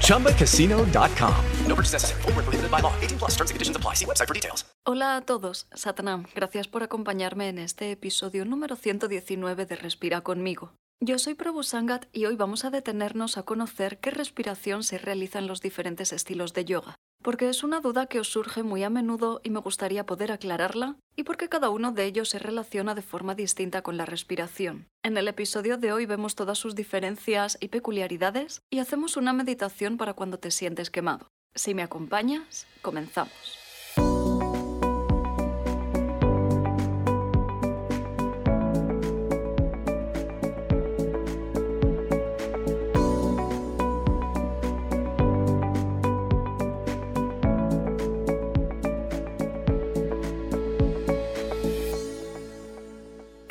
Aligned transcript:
ChumbaCasino.com. 0.00 1.34
No 1.68 1.74
purchase 1.76 1.92
necessary. 1.92 2.22
Void 2.22 2.36
where 2.36 2.44
prohibited 2.44 2.70
by 2.70 2.80
law. 2.80 2.92
18 3.00 3.18
plus 3.18 3.36
terms 3.36 3.50
and 3.50 3.54
conditions 3.54 3.76
apply. 3.76 3.94
See 3.94 4.06
website 4.06 4.28
for 4.28 4.34
details. 4.34 4.64
Hola 4.84 5.16
a 5.16 5.20
todos, 5.20 5.66
Satanam. 5.74 6.26
Gracias 6.34 6.68
por 6.68 6.82
acompañarme 6.82 7.48
en 7.48 7.58
este 7.58 7.90
episodio 7.90 8.44
número 8.44 8.76
119 8.76 9.66
de 9.66 9.76
Respira 9.76 10.20
conmigo. 10.22 10.72
Yo 11.00 11.18
soy 11.18 11.34
Prabhu 11.34 11.62
Sangat 11.62 12.06
y 12.12 12.24
hoy 12.24 12.36
vamos 12.36 12.64
a 12.64 12.70
detenernos 12.70 13.36
a 13.36 13.42
conocer 13.42 13.98
qué 13.98 14.10
respiración 14.10 14.82
se 14.82 14.96
realiza 14.96 15.38
en 15.38 15.46
los 15.46 15.60
diferentes 15.60 16.10
estilos 16.12 16.54
de 16.54 16.64
yoga, 16.64 16.96
porque 17.26 17.48
es 17.48 17.64
una 17.64 17.80
duda 17.80 18.06
que 18.06 18.20
os 18.20 18.28
surge 18.28 18.62
muy 18.62 18.84
a 18.84 18.88
menudo 18.88 19.40
y 19.42 19.50
me 19.50 19.58
gustaría 19.58 20.06
poder 20.06 20.30
aclararla, 20.30 20.94
y 21.16 21.24
porque 21.24 21.48
cada 21.48 21.70
uno 21.70 21.90
de 21.90 22.04
ellos 22.04 22.28
se 22.28 22.38
relaciona 22.38 22.94
de 22.94 23.02
forma 23.02 23.34
distinta 23.34 23.82
con 23.82 23.96
la 23.96 24.06
respiración. 24.06 24.86
En 25.02 25.16
el 25.16 25.26
episodio 25.26 25.76
de 25.76 25.92
hoy 25.92 26.06
vemos 26.06 26.36
todas 26.36 26.56
sus 26.56 26.76
diferencias 26.76 27.58
y 27.60 27.66
peculiaridades 27.66 28.62
y 28.70 28.78
hacemos 28.78 29.16
una 29.16 29.32
meditación 29.32 29.96
para 29.96 30.14
cuando 30.14 30.38
te 30.38 30.52
sientes 30.52 30.88
quemado. 30.88 31.26
Si 31.52 31.74
me 31.74 31.82
acompañas, 31.82 32.64
comenzamos. 32.80 33.65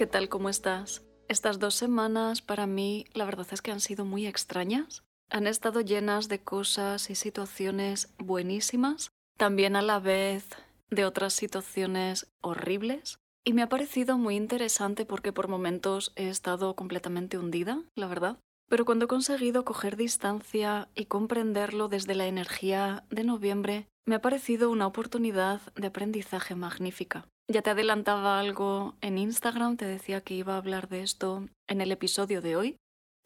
¿Qué 0.05 0.11
tal? 0.11 0.29
¿Cómo 0.29 0.49
estás? 0.49 1.03
Estas 1.27 1.57
dos 1.57 1.73
semanas 1.73 2.43
para 2.43 2.67
mí 2.67 3.05
la 3.15 3.25
verdad 3.25 3.47
es 3.49 3.63
que 3.63 3.71
han 3.71 3.79
sido 3.79 4.05
muy 4.05 4.27
extrañas. 4.27 5.03
Han 5.31 5.47
estado 5.47 5.81
llenas 5.81 6.29
de 6.29 6.43
cosas 6.43 7.09
y 7.09 7.15
situaciones 7.15 8.13
buenísimas, 8.19 9.09
también 9.35 9.75
a 9.75 9.81
la 9.81 9.99
vez 9.99 10.47
de 10.91 11.05
otras 11.05 11.33
situaciones 11.33 12.31
horribles. 12.41 13.17
Y 13.43 13.53
me 13.53 13.63
ha 13.63 13.67
parecido 13.67 14.19
muy 14.19 14.35
interesante 14.35 15.07
porque 15.07 15.33
por 15.33 15.47
momentos 15.47 16.13
he 16.15 16.29
estado 16.29 16.75
completamente 16.75 17.39
hundida, 17.39 17.81
la 17.95 18.05
verdad. 18.05 18.37
Pero 18.67 18.85
cuando 18.85 19.05
he 19.05 19.07
conseguido 19.07 19.63
coger 19.63 19.95
distancia 19.95 20.89
y 20.95 21.05
comprenderlo 21.05 21.87
desde 21.87 22.15
la 22.15 22.27
energía 22.27 23.03
de 23.09 23.23
noviembre, 23.23 23.87
me 24.05 24.15
ha 24.15 24.21
parecido 24.21 24.69
una 24.69 24.87
oportunidad 24.87 25.61
de 25.75 25.87
aprendizaje 25.87 26.55
magnífica. 26.55 27.27
Ya 27.47 27.61
te 27.61 27.69
adelantaba 27.69 28.39
algo 28.39 28.95
en 29.01 29.17
Instagram, 29.17 29.77
te 29.77 29.85
decía 29.85 30.21
que 30.21 30.33
iba 30.33 30.55
a 30.55 30.57
hablar 30.57 30.89
de 30.89 31.01
esto 31.01 31.47
en 31.67 31.81
el 31.81 31.91
episodio 31.91 32.41
de 32.41 32.55
hoy. 32.55 32.77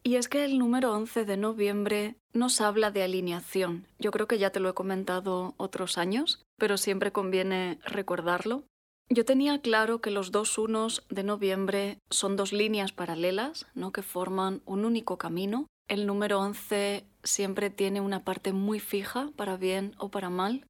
Y 0.03 0.15
es 0.15 0.29
que 0.29 0.45
el 0.45 0.57
número 0.57 0.93
11 0.93 1.25
de 1.25 1.37
noviembre 1.37 2.15
nos 2.33 2.61
habla 2.61 2.91
de 2.91 3.03
alineación. 3.03 3.85
Yo 3.97 4.11
creo 4.11 4.27
que 4.27 4.39
ya 4.39 4.49
te 4.49 4.59
lo 4.59 4.69
he 4.69 4.73
comentado 4.73 5.53
otros 5.57 5.97
años, 5.97 6.43
pero 6.57 6.77
siempre 6.77 7.11
conviene 7.11 7.79
recordarlo. 7.83 8.63
Yo 9.11 9.25
tenía 9.25 9.59
claro 9.59 10.01
que 10.01 10.11
los 10.11 10.31
dos 10.31 10.59
unos 10.59 11.03
de 11.09 11.23
noviembre 11.23 11.97
son 12.11 12.35
dos 12.35 12.53
líneas 12.53 12.91
paralelas, 12.91 13.65
¿no? 13.73 13.91
que 13.91 14.03
forman 14.03 14.61
un 14.65 14.85
único 14.85 15.17
camino. 15.17 15.65
El 15.87 16.05
número 16.05 16.39
11 16.39 17.05
siempre 17.23 17.71
tiene 17.71 18.01
una 18.01 18.23
parte 18.23 18.53
muy 18.53 18.79
fija, 18.79 19.31
para 19.35 19.57
bien 19.57 19.95
o 19.97 20.09
para 20.09 20.29
mal. 20.29 20.67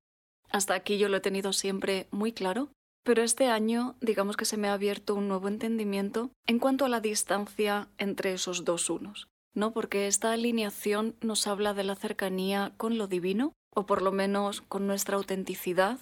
Hasta 0.51 0.73
aquí 0.73 0.97
yo 0.97 1.09
lo 1.09 1.17
he 1.17 1.22
tenido 1.22 1.51
siempre 1.51 2.07
muy 2.11 2.31
claro. 2.31 2.69
Pero 3.03 3.23
este 3.23 3.47
año, 3.47 3.95
digamos 4.00 4.38
que 4.38 4.45
se 4.45 4.56
me 4.56 4.69
ha 4.69 4.73
abierto 4.73 5.16
un 5.16 5.27
nuevo 5.27 5.50
entendimiento 5.50 6.31
en 6.47 6.59
cuanto 6.59 6.85
a 6.85 6.89
la 6.89 7.01
distancia 7.01 7.89
entre 7.97 8.33
esos 8.33 8.63
dos 8.63 8.89
unos, 8.89 9.27
¿no? 9.53 9.73
Porque 9.73 10.07
esta 10.07 10.31
alineación 10.31 11.16
nos 11.21 11.47
habla 11.47 11.73
de 11.73 11.83
la 11.83 11.95
cercanía 11.95 12.73
con 12.77 12.97
lo 12.97 13.07
divino, 13.07 13.53
o 13.73 13.85
por 13.85 14.01
lo 14.01 14.11
menos 14.11 14.61
con 14.61 14.85
nuestra 14.88 15.17
autenticidad, 15.17 16.00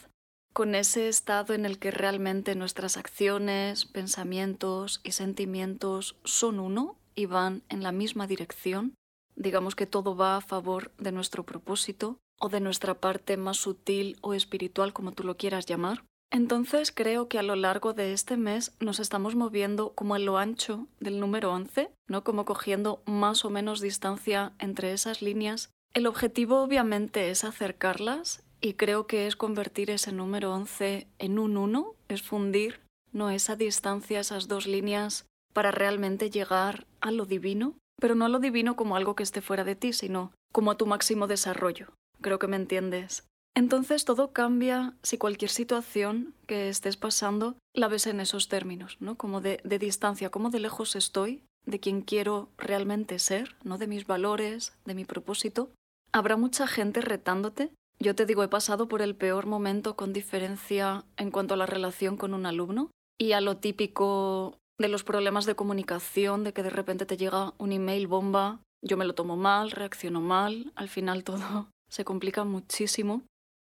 con 0.58 0.74
ese 0.74 1.08
estado 1.08 1.54
en 1.54 1.68
el 1.68 1.78
que 1.78 1.92
realmente 1.92 2.56
nuestras 2.56 2.98
acciones, 2.98 3.86
pensamientos 3.86 5.02
y 5.04 5.12
sentimientos 5.12 6.18
son 6.24 6.60
uno 6.60 6.96
y 7.14 7.28
van 7.28 7.62
en 7.70 7.84
la 7.84 7.92
misma 7.92 8.26
dirección. 8.26 8.96
Digamos 9.36 9.76
que 9.76 9.86
todo 9.86 10.16
va 10.16 10.36
a 10.36 10.42
favor 10.42 10.92
de 10.98 11.12
nuestro 11.12 11.44
propósito 11.44 12.18
o 12.40 12.50
de 12.50 12.60
nuestra 12.60 12.96
parte 12.96 13.38
más 13.38 13.58
sutil 13.58 14.18
o 14.22 14.34
espiritual, 14.34 14.94
como 14.94 15.12
tú 15.12 15.24
lo 15.24 15.38
quieras 15.38 15.68
llamar. 15.68 16.04
Entonces 16.32 16.92
creo 16.92 17.28
que 17.28 17.38
a 17.38 17.44
lo 17.44 17.56
largo 17.56 17.94
de 17.94 18.14
este 18.14 18.36
mes 18.36 18.76
nos 18.80 19.00
estamos 19.00 19.36
moviendo 19.36 19.94
como 19.94 20.16
en 20.16 20.26
lo 20.26 20.40
ancho 20.40 20.88
del 21.00 21.20
número 21.20 21.54
11, 21.54 21.92
¿no? 22.08 22.24
Como 22.24 22.46
cogiendo 22.46 23.04
más 23.06 23.46
o 23.46 23.52
menos 23.52 23.80
distancia 23.80 24.54
entre 24.58 24.92
esas 24.92 25.22
líneas. 25.22 25.70
El 25.94 26.08
objetivo 26.08 26.64
obviamente 26.64 27.30
es 27.30 27.44
acercarlas 27.44 28.44
y 28.62 28.74
creo 28.74 29.08
que 29.08 29.28
es 29.28 29.36
convertir 29.36 29.90
ese 29.90 30.12
número 30.12 30.54
11 30.54 31.08
en 31.20 31.40
un 31.40 31.58
1, 31.58 31.94
es 32.10 32.22
fundir 32.22 32.82
no 33.12 33.30
esa 33.30 33.56
distancia, 33.56 34.20
esas 34.20 34.48
dos 34.48 34.68
líneas 34.68 35.26
para 35.54 35.72
realmente 35.72 36.30
llegar 36.30 36.86
a 37.02 37.12
lo 37.12 37.26
divino, 37.26 37.76
pero 38.00 38.16
no 38.16 38.26
a 38.26 38.30
lo 38.30 38.40
divino 38.40 38.76
como 38.76 38.96
algo 38.96 39.16
que 39.16 39.24
esté 39.24 39.42
fuera 39.42 39.64
de 39.64 39.76
ti, 39.76 39.94
sino 39.94 40.32
como 40.54 40.72
a 40.72 40.78
tu 40.78 40.86
máximo 40.86 41.28
desarrollo. 41.28 41.94
Creo 42.22 42.40
que 42.40 42.48
me 42.48 42.58
entiendes. 42.58 43.28
Entonces 43.56 44.06
todo 44.06 44.34
cambia 44.34 44.94
si 45.02 45.18
cualquier 45.18 45.50
situación 45.50 46.36
que 46.46 46.70
estés 46.70 46.96
pasando 46.96 47.56
la 47.74 47.88
ves 47.88 48.06
en 48.06 48.20
esos 48.20 48.50
términos, 48.50 48.98
¿no? 49.00 49.16
Como 49.16 49.42
de, 49.42 49.60
de, 49.64 49.80
distancia, 49.80 50.30
como 50.30 50.52
de 50.52 50.60
lejos 50.60 50.96
estoy, 50.96 51.42
de 51.66 51.80
quien 51.80 52.02
quiero 52.02 52.50
realmente 52.58 53.18
ser, 53.18 53.56
¿no? 53.64 53.80
De 53.80 53.88
mis 53.88 54.06
valores, 54.06 54.74
de 54.86 54.94
mi 54.94 55.06
propósito. 55.06 55.72
Habrá 56.12 56.38
mucha 56.38 56.68
gente 56.68 57.02
retándote. 57.02 57.72
Yo 58.00 58.16
te 58.16 58.26
digo, 58.26 58.44
he 58.44 58.48
pasado 58.48 58.88
por 58.88 59.02
el 59.02 59.16
peor 59.16 59.48
momento 59.48 59.96
con 59.96 60.14
diferencia 60.14 61.06
en 61.18 61.32
cuanto 61.32 61.56
a 61.56 61.58
la 61.58 61.66
relación 61.66 62.16
con 62.16 62.34
un 62.34 62.46
alumno 62.46 62.92
y 63.18 63.32
a 63.32 63.42
lo 63.42 63.58
típico 63.58 64.60
de 64.78 64.88
los 64.88 65.04
problemas 65.04 65.46
de 65.46 65.56
comunicación, 65.56 66.44
de 66.44 66.54
que 66.54 66.64
de 66.64 66.70
repente 66.70 67.06
te 67.08 67.18
llega 67.18 67.54
un 67.58 67.72
email 67.72 68.08
bomba, 68.08 68.62
yo 68.84 68.98
me 68.98 69.06
lo 69.06 69.16
tomo 69.16 69.36
mal, 69.36 69.72
reacciono 69.72 70.22
mal, 70.22 70.72
al 70.76 70.90
final 70.90 71.24
todo 71.24 71.70
se 71.90 72.06
complica 72.06 72.44
muchísimo. 72.44 73.24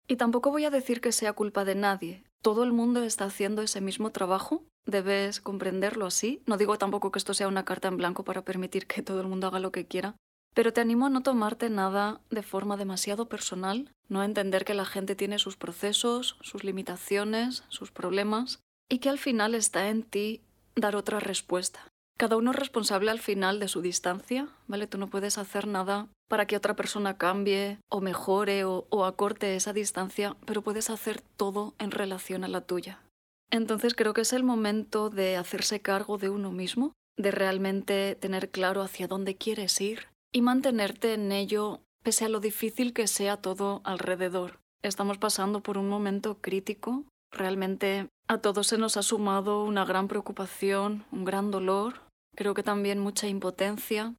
Y 0.07 0.17
tampoco 0.17 0.51
voy 0.51 0.65
a 0.65 0.69
decir 0.69 1.01
que 1.01 1.11
sea 1.11 1.33
culpa 1.33 1.65
de 1.65 1.75
nadie. 1.75 2.23
Todo 2.41 2.63
el 2.63 2.73
mundo 2.73 3.03
está 3.03 3.25
haciendo 3.25 3.61
ese 3.61 3.79
mismo 3.79 4.11
trabajo. 4.11 4.63
Debes 4.85 5.39
comprenderlo 5.39 6.05
así. 6.05 6.41
No 6.45 6.57
digo 6.57 6.77
tampoco 6.77 7.11
que 7.11 7.19
esto 7.19 7.33
sea 7.33 7.47
una 7.47 7.63
carta 7.63 7.87
en 7.87 7.97
blanco 7.97 8.23
para 8.25 8.43
permitir 8.43 8.85
que 8.85 9.01
todo 9.01 9.21
el 9.21 9.27
mundo 9.27 9.47
haga 9.47 9.59
lo 9.59 9.71
que 9.71 9.87
quiera. 9.87 10.15
Pero 10.53 10.71
te 10.71 10.81
animo 10.81 11.07
a 11.07 11.09
no 11.09 11.21
tomarte 11.21 11.69
nada 11.69 12.21
de 12.29 12.43
forma 12.43 12.77
demasiado 12.77 13.27
personal, 13.27 13.89
no 14.07 14.21
a 14.21 14.25
entender 14.25 14.65
que 14.65 14.75
la 14.75 14.85
gente 14.85 15.15
tiene 15.15 15.39
sus 15.39 15.57
procesos, 15.57 16.37
sus 16.41 16.63
limitaciones, 16.63 17.63
sus 17.69 17.91
problemas, 17.91 18.59
y 18.89 18.99
que 18.99 19.09
al 19.09 19.17
final 19.17 19.55
está 19.55 19.89
en 19.89 20.03
ti 20.03 20.41
dar 20.75 20.95
otra 20.95 21.19
respuesta. 21.19 21.87
Cada 22.17 22.37
uno 22.37 22.51
es 22.51 22.57
responsable 22.57 23.09
al 23.09 23.19
final 23.19 23.59
de 23.59 23.67
su 23.67 23.81
distancia, 23.81 24.49
¿vale? 24.67 24.85
Tú 24.85 24.99
no 24.99 25.09
puedes 25.09 25.39
hacer 25.39 25.65
nada 25.65 26.07
para 26.29 26.45
que 26.45 26.55
otra 26.55 26.75
persona 26.75 27.17
cambie 27.17 27.79
o 27.89 28.01
mejore 28.01 28.65
o, 28.65 28.85
o, 28.89 29.05
acorte 29.05 29.55
esa 29.55 29.73
distancia, 29.73 30.35
pero 30.45 30.61
puedes 30.61 30.91
hacer 30.91 31.21
todo 31.21 31.73
en 31.79 31.89
relación 31.89 32.43
a 32.43 32.47
la 32.47 32.61
tuya. 32.61 33.01
Entonces 33.49 33.95
creo 33.95 34.13
que 34.13 34.21
es 34.21 34.33
el 34.33 34.43
momento 34.43 35.09
de 35.09 35.37
hacerse 35.37 35.79
cargo 35.79 36.17
de 36.19 36.29
uno 36.29 36.51
mismo, 36.51 36.93
de 37.17 37.31
realmente 37.31 38.15
tener 38.15 38.49
claro 38.49 38.81
hacia 38.81 39.07
dónde 39.07 39.35
quieres 39.35 39.79
ir 39.81 40.12
y 40.33 40.41
mantenerte 40.41 41.13
en 41.13 41.31
ello 41.31 41.79
pese 42.03 42.25
a 42.25 42.29
lo 42.29 42.41
difícil 42.41 42.91
que 42.91 43.07
sea 43.07 43.37
todo 43.37 43.81
alrededor. 43.85 44.59
Estamos 44.81 45.17
pasando 45.17 45.63
por 45.63 45.77
un 45.77 45.87
momento 45.87 46.41
crítico, 46.41 47.05
Realmente 47.33 48.09
a 48.27 48.37
todos 48.37 48.67
se 48.67 48.77
nos 48.77 48.95
ha 48.95 49.01
sumado 49.01 49.63
una 49.63 49.85
gran 49.85 50.07
preocupación, 50.07 51.03
un 51.11 51.25
gran 51.25 51.49
dolor, 51.49 52.01
creo 52.35 52.53
que 52.53 52.61
también 52.61 52.99
mucha 52.99 53.27
impotencia, 53.27 54.13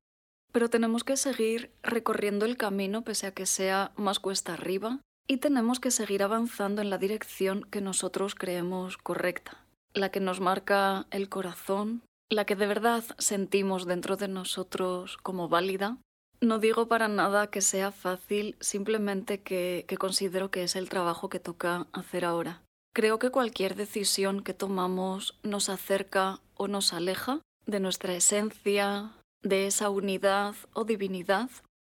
pero 0.52 0.68
tenemos 0.68 1.04
que 1.04 1.16
seguir 1.16 1.72
recorriendo 1.82 2.44
el 2.44 2.56
camino 2.56 3.02
pese 3.02 3.28
a 3.28 3.32
que 3.32 3.46
sea 3.46 3.92
más 3.96 4.18
cuesta 4.18 4.54
arriba 4.54 5.00
y 5.28 5.36
tenemos 5.36 5.78
que 5.78 5.92
seguir 5.92 6.24
avanzando 6.24 6.82
en 6.82 6.90
la 6.90 6.98
dirección 6.98 7.62
que 7.70 7.80
nosotros 7.80 8.34
creemos 8.34 8.98
correcta, 8.98 9.64
la 9.94 10.10
que 10.10 10.20
nos 10.20 10.40
marca 10.40 11.06
el 11.12 11.28
corazón, 11.28 12.02
la 12.34 12.44
que 12.44 12.56
de 12.56 12.66
verdad 12.66 13.04
sentimos 13.18 13.86
dentro 13.86 14.16
de 14.16 14.28
nosotros 14.28 15.16
como 15.18 15.48
válida. 15.48 15.98
No 16.40 16.58
digo 16.58 16.88
para 16.88 17.08
nada 17.08 17.46
que 17.46 17.62
sea 17.62 17.92
fácil, 17.92 18.56
simplemente 18.60 19.40
que, 19.40 19.86
considero 19.98 20.50
que 20.50 20.64
es 20.64 20.76
el 20.76 20.88
trabajo 20.88 21.28
que 21.28 21.40
toca 21.40 21.86
hacer 21.92 22.24
ahora. 22.24 22.62
Creo 22.92 23.18
que 23.18 23.30
cualquier 23.30 23.74
decisión 23.74 24.42
que 24.42 24.54
tomamos 24.54 25.38
nos 25.42 25.68
acerca 25.68 26.40
o 26.54 26.68
nos 26.68 26.92
aleja 26.92 27.40
de 27.66 27.80
nuestra 27.80 28.14
esencia, 28.14 29.12
de 29.42 29.66
esa 29.66 29.90
unidad 29.90 30.54
o 30.74 30.84
divinidad. 30.84 31.50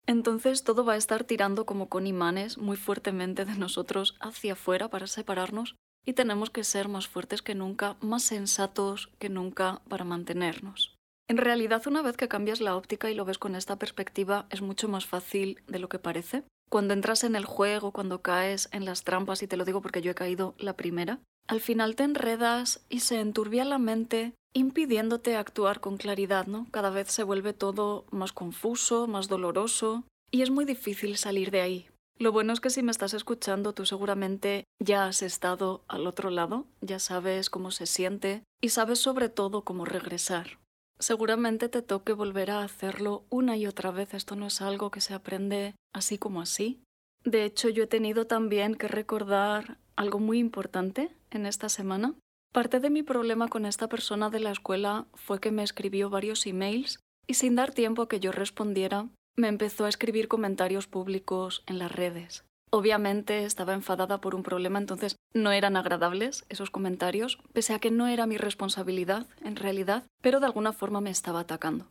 Entonces 0.06 0.62
todo 0.62 0.84
va 0.84 0.92
a 0.94 0.98
estar 0.98 1.24
tirando 1.24 1.66
como 1.66 1.88
con 1.88 2.06
imanes 2.06 2.56
muy 2.56 2.76
fuertemente 2.76 3.44
de 3.44 3.56
nosotros 3.56 4.16
hacia 4.20 4.52
afuera 4.52 4.88
para 4.88 5.06
separarnos 5.06 5.74
y 6.06 6.14
tenemos 6.14 6.50
que 6.50 6.64
ser 6.64 6.88
más 6.88 7.08
fuertes 7.08 7.42
que 7.42 7.54
nunca, 7.54 7.96
más 8.00 8.22
sensatos 8.22 9.10
que 9.18 9.28
nunca 9.28 9.82
para 9.88 10.04
mantenernos. 10.04 10.94
En 11.28 11.36
realidad, 11.36 11.82
una 11.86 12.02
vez 12.02 12.16
que 12.16 12.28
cambias 12.28 12.60
la 12.60 12.76
óptica 12.76 13.10
y 13.10 13.14
lo 13.14 13.24
ves 13.24 13.38
con 13.38 13.56
esta 13.56 13.76
perspectiva, 13.76 14.46
es 14.50 14.62
mucho 14.62 14.88
más 14.88 15.06
fácil 15.06 15.60
de 15.66 15.80
lo 15.80 15.88
que 15.88 15.98
parece. 15.98 16.44
Cuando 16.70 16.94
entras 16.94 17.24
en 17.24 17.34
el 17.34 17.44
juego, 17.44 17.90
cuando 17.90 18.22
caes 18.22 18.68
en 18.72 18.84
las 18.84 19.02
trampas, 19.02 19.42
y 19.42 19.48
te 19.48 19.56
lo 19.56 19.64
digo 19.64 19.82
porque 19.82 20.02
yo 20.02 20.12
he 20.12 20.14
caído 20.14 20.54
la 20.58 20.76
primera, 20.76 21.18
al 21.48 21.60
final 21.60 21.96
te 21.96 22.04
enredas 22.04 22.84
y 22.88 23.00
se 23.00 23.20
enturbia 23.20 23.64
la 23.64 23.78
mente, 23.78 24.34
impidiéndote 24.54 25.36
actuar 25.36 25.80
con 25.80 25.96
claridad, 25.96 26.46
¿no? 26.46 26.66
Cada 26.70 26.90
vez 26.90 27.10
se 27.10 27.24
vuelve 27.24 27.52
todo 27.52 28.06
más 28.10 28.32
confuso, 28.32 29.08
más 29.08 29.28
doloroso, 29.28 30.04
y 30.30 30.42
es 30.42 30.50
muy 30.50 30.64
difícil 30.64 31.16
salir 31.16 31.50
de 31.50 31.60
ahí. 31.60 31.88
Lo 32.18 32.32
bueno 32.32 32.54
es 32.54 32.60
que 32.60 32.70
si 32.70 32.82
me 32.82 32.90
estás 32.90 33.12
escuchando, 33.12 33.74
tú 33.74 33.84
seguramente 33.84 34.64
ya 34.78 35.06
has 35.06 35.20
estado 35.22 35.84
al 35.86 36.06
otro 36.06 36.30
lado, 36.30 36.66
ya 36.80 36.98
sabes 36.98 37.50
cómo 37.50 37.70
se 37.70 37.84
siente 37.86 38.42
y 38.62 38.70
sabes 38.70 39.00
sobre 39.00 39.28
todo 39.28 39.62
cómo 39.62 39.84
regresar. 39.84 40.58
Seguramente 40.98 41.68
te 41.68 41.82
toque 41.82 42.14
volver 42.14 42.50
a 42.50 42.62
hacerlo 42.62 43.24
una 43.28 43.58
y 43.58 43.66
otra 43.66 43.90
vez, 43.90 44.14
esto 44.14 44.34
no 44.34 44.46
es 44.46 44.62
algo 44.62 44.90
que 44.90 45.02
se 45.02 45.12
aprende 45.12 45.74
así 45.92 46.16
como 46.16 46.40
así. 46.40 46.80
De 47.22 47.44
hecho, 47.44 47.68
yo 47.68 47.84
he 47.84 47.86
tenido 47.86 48.26
también 48.26 48.76
que 48.76 48.88
recordar 48.88 49.76
algo 49.94 50.18
muy 50.18 50.38
importante 50.38 51.10
en 51.30 51.44
esta 51.44 51.68
semana. 51.68 52.14
Parte 52.52 52.80
de 52.80 52.88
mi 52.88 53.02
problema 53.02 53.48
con 53.48 53.66
esta 53.66 53.88
persona 53.88 54.30
de 54.30 54.40
la 54.40 54.52
escuela 54.52 55.06
fue 55.12 55.38
que 55.38 55.50
me 55.50 55.62
escribió 55.62 56.08
varios 56.08 56.46
emails 56.46 56.98
y 57.26 57.34
sin 57.34 57.56
dar 57.56 57.74
tiempo 57.74 58.02
a 58.02 58.08
que 58.08 58.20
yo 58.20 58.32
respondiera, 58.32 59.08
me 59.36 59.48
empezó 59.48 59.84
a 59.84 59.88
escribir 59.88 60.28
comentarios 60.28 60.86
públicos 60.86 61.62
en 61.66 61.78
las 61.78 61.92
redes. 61.92 62.44
Obviamente 62.70 63.44
estaba 63.44 63.74
enfadada 63.74 64.20
por 64.20 64.34
un 64.34 64.42
problema, 64.42 64.78
entonces 64.78 65.16
no 65.32 65.52
eran 65.52 65.76
agradables 65.76 66.44
esos 66.48 66.70
comentarios, 66.70 67.38
pese 67.52 67.74
a 67.74 67.78
que 67.78 67.90
no 67.90 68.08
era 68.08 68.26
mi 68.26 68.38
responsabilidad, 68.38 69.26
en 69.44 69.56
realidad, 69.56 70.04
pero 70.20 70.40
de 70.40 70.46
alguna 70.46 70.72
forma 70.72 71.00
me 71.00 71.10
estaba 71.10 71.40
atacando. 71.40 71.86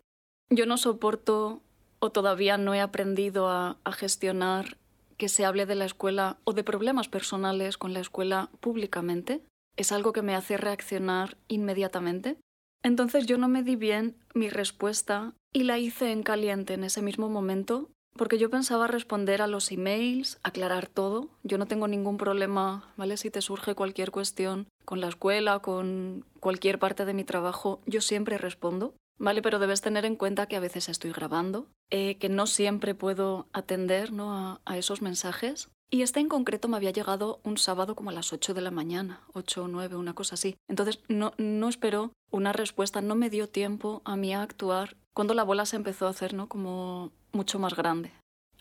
Yo 0.49 0.65
no 0.65 0.77
soporto 0.77 1.61
o 1.99 2.11
todavía 2.11 2.57
no 2.57 2.73
he 2.73 2.81
aprendido 2.81 3.49
a, 3.49 3.77
gestionar 3.93 4.77
que 5.17 5.29
se 5.29 5.45
hable 5.45 5.65
de 5.65 5.75
la 5.75 5.85
escuela 5.85 6.37
o 6.43 6.53
de 6.53 6.63
problemas 6.63 7.07
personales 7.07 7.77
con 7.77 7.93
la 7.93 8.01
escuela 8.01 8.49
públicamente. 8.59 9.41
Es 9.77 9.91
algo 9.91 10.11
que 10.11 10.21
me 10.21 10.35
hace 10.35 10.57
reaccionar 10.57 11.37
inmediatamente. 11.47 12.37
Entonces 12.83 13.25
yo 13.25 13.37
no 13.37 13.47
me 13.47 13.63
di 13.63 13.77
bien 13.77 14.17
mi 14.33 14.49
respuesta 14.49 15.33
y 15.55 15.63
la 15.63 15.79
hice 15.79 16.11
en 16.11 16.21
caliente 16.21 16.73
en 16.73 16.83
ese 16.83 17.01
mismo 17.01 17.29
momento 17.29 17.89
porque 18.17 18.37
yo 18.37 18.49
pensaba 18.49 18.87
responder 18.87 19.41
a 19.41 19.47
los 19.47 19.71
emails, 19.71 20.37
aclarar 20.43 20.87
todo. 20.87 21.29
Yo 21.43 21.57
no 21.57 21.65
tengo 21.65 21.87
ningún 21.87 22.17
problema, 22.17 22.93
¿vale? 22.97 23.15
Si 23.15 23.29
te 23.31 23.41
surge 23.41 23.73
cualquier 23.73 24.11
cuestión 24.11 24.67
con 24.83 24.99
la 24.99 25.07
escuela, 25.07 25.59
con 25.59 26.25
cualquier 26.41 26.77
parte 26.77 27.05
de 27.05 27.13
mi 27.13 27.23
trabajo, 27.23 27.81
yo 27.85 28.01
siempre 28.01 28.37
respondo. 28.37 28.95
Vale, 29.17 29.41
pero 29.41 29.59
debes 29.59 29.81
tener 29.81 30.05
en 30.05 30.17
cuenta 30.17 30.45
que 30.45 30.57
a 30.57 30.61
veces 30.61 30.89
estoy 30.89 31.11
grabando, 31.11 31.67
eh, 31.89 32.17
que 32.17 32.27
no 32.27 32.47
siempre 32.47 32.95
puedo 32.95 33.47
atender 33.53 34.11
¿no? 34.11 34.59
a, 34.65 34.77
esos 34.77 35.01
mensajes. 35.01 35.69
Y 35.89 36.01
este 36.01 36.19
en 36.19 36.27
concreto 36.27 36.67
me 36.67 36.77
había 36.77 36.91
llegado 36.91 37.39
un 37.43 37.57
sábado 37.57 37.95
como 37.95 38.09
a 38.09 38.13
las 38.13 38.33
8 38.33 38.53
de 38.53 38.61
la 38.61 38.71
mañana, 38.71 39.21
8 39.33 39.63
o 39.63 39.67
9, 39.69 39.95
una 39.95 40.15
cosa 40.15 40.35
así. 40.35 40.57
Entonces 40.67 40.99
no, 41.07 41.33
no 41.37 41.69
esperó 41.69 42.11
una 42.31 42.51
respuesta, 42.51 43.01
no 43.01 43.15
me 43.15 43.29
dio 43.29 43.47
tiempo 43.47 44.01
a 44.03 44.17
mí 44.17 44.33
a 44.33 44.41
actuar 44.41 44.97
cuando 45.15 45.33
la 45.33 45.43
bola 45.43 45.65
se 45.65 45.77
empezó 45.77 46.05
a 46.05 46.11
hacer 46.11 46.35
¿no? 46.35 46.47
como 46.47 47.11
mucho 47.31 47.57
más 47.57 47.73
grande. 47.73 48.11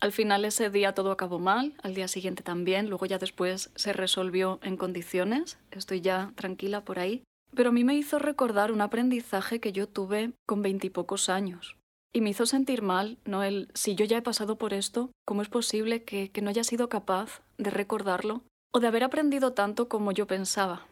Al 0.01 0.13
final 0.13 0.45
ese 0.45 0.71
día 0.71 0.95
todo 0.95 1.11
acabó 1.11 1.39
mal, 1.39 1.75
al 1.83 1.95
día 1.95 2.09
siguiente 2.09 2.43
también, 2.43 2.89
luego 2.89 3.07
ya 3.07 3.19
después 3.19 3.71
se 3.75 3.93
resolvió 3.93 4.61
en 4.63 4.77
condiciones, 4.77 5.59
estoy 5.71 6.01
ya 6.01 6.33
tranquila 6.37 6.85
por 6.85 6.99
ahí, 6.99 7.23
pero 7.55 7.71
a 7.71 7.73
mí 7.73 7.85
me 7.85 7.95
hizo 7.95 8.19
recordar 8.19 8.73
un 8.73 8.81
aprendizaje 8.81 9.61
que 9.61 9.73
yo 9.73 9.89
tuve 9.89 10.33
con 10.47 10.63
veintipocos 10.63 11.29
años. 11.29 11.77
Y 12.13 12.21
me 12.21 12.31
hizo 12.31 12.47
sentir 12.47 12.83
mal, 12.83 13.19
¿no? 13.25 13.43
El, 13.43 13.69
si 13.75 13.97
yo 13.97 14.05
ya 14.05 14.19
he 14.19 14.23
pasado 14.23 14.57
por 14.57 14.73
esto, 14.73 15.11
¿cómo 15.25 15.43
es 15.43 15.49
posible 15.49 16.05
que, 16.05 16.31
que 16.31 16.43
no 16.43 16.51
haya 16.51 16.63
sido 16.63 16.89
capaz 16.89 17.43
de 17.59 17.71
recordarlo 17.71 18.43
o 18.73 18.81
de 18.81 18.87
haber 18.87 19.03
aprendido 19.03 19.53
tanto 19.53 19.89
como 19.89 20.13
yo 20.13 20.27
pensaba? 20.27 20.87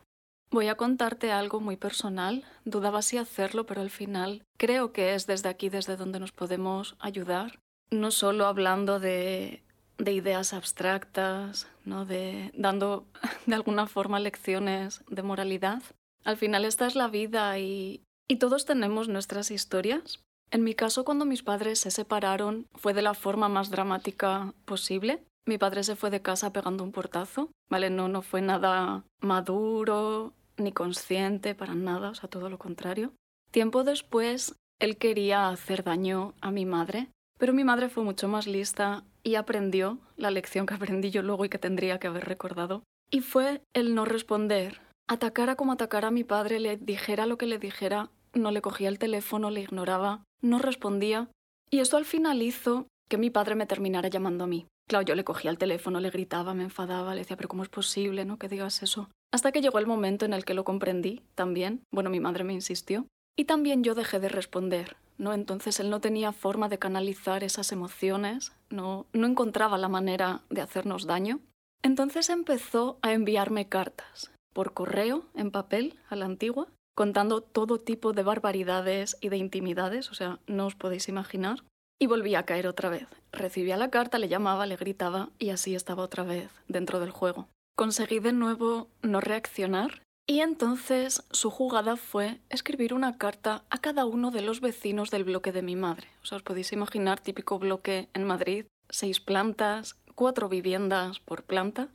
Voy 0.53 0.69
a 0.69 0.75
contarte 0.75 1.33
algo 1.33 1.61
muy 1.61 1.79
personal. 1.79 2.45
Dudaba 2.67 3.01
si 3.01 3.17
hacerlo, 3.17 3.65
pero 3.65 3.81
al 3.81 3.89
final 3.89 4.43
creo 4.59 4.93
que 4.93 5.15
es 5.15 5.27
desde 5.27 5.49
aquí 5.49 5.71
desde 5.71 5.97
donde 5.97 6.21
nos 6.21 6.31
podemos 6.31 6.95
ayudar. 7.01 7.59
No 7.91 8.11
solo 8.11 8.45
hablando 8.45 9.01
de, 9.01 9.63
de 9.97 10.13
ideas 10.13 10.53
abstractas, 10.53 11.69
¿no? 11.87 12.05
de, 12.05 12.51
dando 12.55 13.07
de 13.47 13.55
alguna 13.55 13.87
forma 13.87 14.21
lecciones 14.21 15.03
de 15.09 15.23
moralidad. 15.23 15.83
Al 16.23 16.37
final 16.37 16.67
esta 16.67 16.87
es 16.87 16.97
la 16.97 17.09
vida 17.09 17.59
y, 17.59 18.03
y 18.29 18.37
todos 18.37 18.67
tenemos 18.67 19.09
nuestras 19.09 19.51
historias. 19.51 20.21
En 20.51 20.65
mi 20.65 20.75
caso, 20.75 21.07
cuando 21.07 21.25
mis 21.25 21.43
padres 21.43 21.79
se 21.79 21.91
separaron, 21.91 22.67
fue 22.75 22.93
de 22.93 23.01
la 23.01 23.15
forma 23.15 23.49
más 23.49 23.71
dramática 23.71 24.53
posible. 24.67 25.25
Mi 25.47 25.57
padre 25.57 25.83
se 25.83 25.97
fue 25.97 26.11
de 26.11 26.21
casa 26.21 26.53
pegando 26.53 26.85
un 26.85 26.93
portazo, 26.93 27.51
¿vale? 27.71 27.89
No, 27.89 28.09
no 28.09 28.21
fue 28.21 28.43
nada 28.43 29.03
maduro, 29.23 30.35
ni 30.57 30.73
consciente 30.73 31.55
para 31.55 31.75
nada, 31.75 32.11
o 32.11 32.15
sea, 32.15 32.29
todo 32.29 32.49
lo 32.51 32.59
contrario. 32.59 33.13
Tiempo 33.51 33.85
después, 33.85 34.55
él 34.79 34.97
quería 34.97 35.49
hacer 35.49 35.85
daño 35.85 36.35
a 36.41 36.51
mi 36.51 36.65
madre, 36.67 37.09
pero 37.39 37.53
mi 37.53 37.65
madre 37.65 37.89
fue 37.89 38.05
mucho 38.05 38.29
más 38.29 38.47
lista 38.47 39.05
y 39.23 39.35
aprendió 39.35 39.99
la 40.17 40.31
lección 40.31 40.67
que 40.67 40.75
aprendí 40.75 41.11
yo 41.11 41.23
luego 41.23 41.45
y 41.45 41.49
que 41.49 41.59
tendría 41.59 41.99
que 41.99 42.07
haber 42.07 42.25
recordado. 42.25 42.83
Y 43.11 43.21
fue 43.21 43.63
el 43.75 43.95
no 43.95 44.05
responder. 44.05 44.81
Atacara 45.09 45.57
como 45.57 45.73
atacara 45.73 46.09
a 46.09 46.13
mi 46.13 46.25
padre, 46.25 46.61
le 46.61 46.77
dijera 46.77 47.27
lo 47.27 47.37
que 47.37 47.47
le 47.47 47.59
dijera, 47.59 48.11
no 48.33 48.51
le 48.51 48.63
cogía 48.63 48.89
el 48.89 48.99
teléfono, 48.99 49.51
le 49.51 49.61
ignoraba, 49.61 50.25
no 50.41 50.59
respondía. 50.59 51.29
Y 51.71 51.81
esto 51.81 51.97
al 51.97 52.05
final 52.05 52.43
hizo 52.43 52.87
que 53.09 53.19
mi 53.19 53.29
padre 53.29 53.55
me 53.55 53.67
terminara 53.67 54.09
llamando 54.09 54.45
a 54.45 54.47
mí. 54.47 54.67
Claro, 54.93 55.07
yo 55.07 55.15
le 55.15 55.25
cogía 55.25 55.51
el 55.51 55.57
teléfono, 55.57 56.01
le 56.01 56.11
gritaba, 56.11 56.53
me 56.53 56.65
enfadaba, 56.65 57.15
le 57.15 57.23
decía, 57.23 57.39
pero 57.39 57.49
¿cómo 57.49 57.63
es 57.63 57.71
posible, 57.71 58.27
no? 58.27 58.39
Que 58.39 58.47
digas 58.47 58.83
eso. 58.83 59.09
Hasta 59.33 59.51
que 59.51 59.63
llegó 59.63 59.79
el 59.79 59.87
momento 59.87 60.27
en 60.27 60.35
el 60.35 60.45
que 60.45 60.53
lo 60.53 60.65
comprendí 60.65 61.23
también. 61.35 61.81
Bueno, 61.91 62.11
mi 62.11 62.21
madre 62.21 62.45
me 62.45 62.53
insistió. 62.53 63.07
Y 63.35 63.47
también 63.47 63.85
yo 63.85 63.95
dejé 63.95 64.21
de 64.21 64.29
responder, 64.29 64.99
¿no? 65.17 65.33
Entonces 65.33 65.81
él 65.81 65.89
no 65.89 66.03
tenía 66.03 66.33
forma 66.33 66.69
de 66.69 66.79
canalizar 66.79 67.43
esas 67.43 67.73
emociones, 67.73 68.53
no, 68.69 69.07
no 69.15 69.27
encontraba 69.27 69.79
la 69.79 69.89
manera 69.89 70.43
de 70.51 70.61
hacernos 70.61 71.07
daño. 71.07 71.41
Entonces 71.83 72.29
empezó 72.29 72.99
a 73.01 73.15
enviarme 73.15 73.71
cartas, 73.71 74.31
por 74.53 74.75
correo, 74.75 75.25
en 75.35 75.53
papel, 75.53 75.99
a 76.11 76.17
la 76.17 76.27
antigua, 76.27 76.69
contando 76.95 77.41
todo 77.41 77.79
tipo 77.79 78.13
de 78.13 78.25
barbaridades 78.25 79.17
y 79.23 79.31
de 79.31 79.39
intimidades, 79.39 80.11
o 80.11 80.15
sea, 80.15 80.39
no 80.47 80.67
os 80.67 80.75
podéis 80.75 81.09
imaginar. 81.09 81.65
Y 82.03 82.09
volví 82.09 82.35
a 82.35 82.43
caer 82.43 82.67
otra 82.67 82.89
vez. 82.89 83.07
Recibía 83.31 83.77
la 83.77 83.89
carta, 83.89 84.19
le 84.19 84.27
llamaba, 84.27 84.67
le 84.67 84.75
gritaba 84.75 85.29
y 85.39 85.51
así 85.51 85.77
estaba 85.77 86.03
otra 86.03 86.25
vez 86.25 86.51
dentro 86.67 86.99
del 86.99 87.13
juego. 87.13 87.47
Conseguí 87.77 88.19
de 88.19 88.33
nuevo 88.33 88.89
no 89.03 89.21
reaccionar 89.21 90.03
y 90.27 90.41
entonces 90.41 91.23
su 91.31 91.49
jugada 91.49 91.97
fue 91.97 92.41
escribir 92.51 92.93
una 92.93 93.19
carta 93.19 93.63
a 93.71 93.79
cada 93.79 94.05
uno 94.05 94.33
de 94.33 94.43
los 94.43 94.61
vecinos 94.61 95.13
del 95.13 95.23
bloque 95.23 95.53
de 95.53 95.63
mi 95.63 95.77
madre. 95.77 96.09
O 96.25 96.27
sea, 96.27 96.39
os 96.39 96.43
podéis 96.43 96.73
imaginar 96.73 97.21
típico 97.21 97.61
bloque 97.61 98.09
en 98.15 98.25
Madrid, 98.25 98.67
seis 98.91 99.21
plantas, 99.21 99.95
cuatro 100.17 100.49
viviendas 100.49 101.21
por 101.21 101.45
planta. 101.45 101.87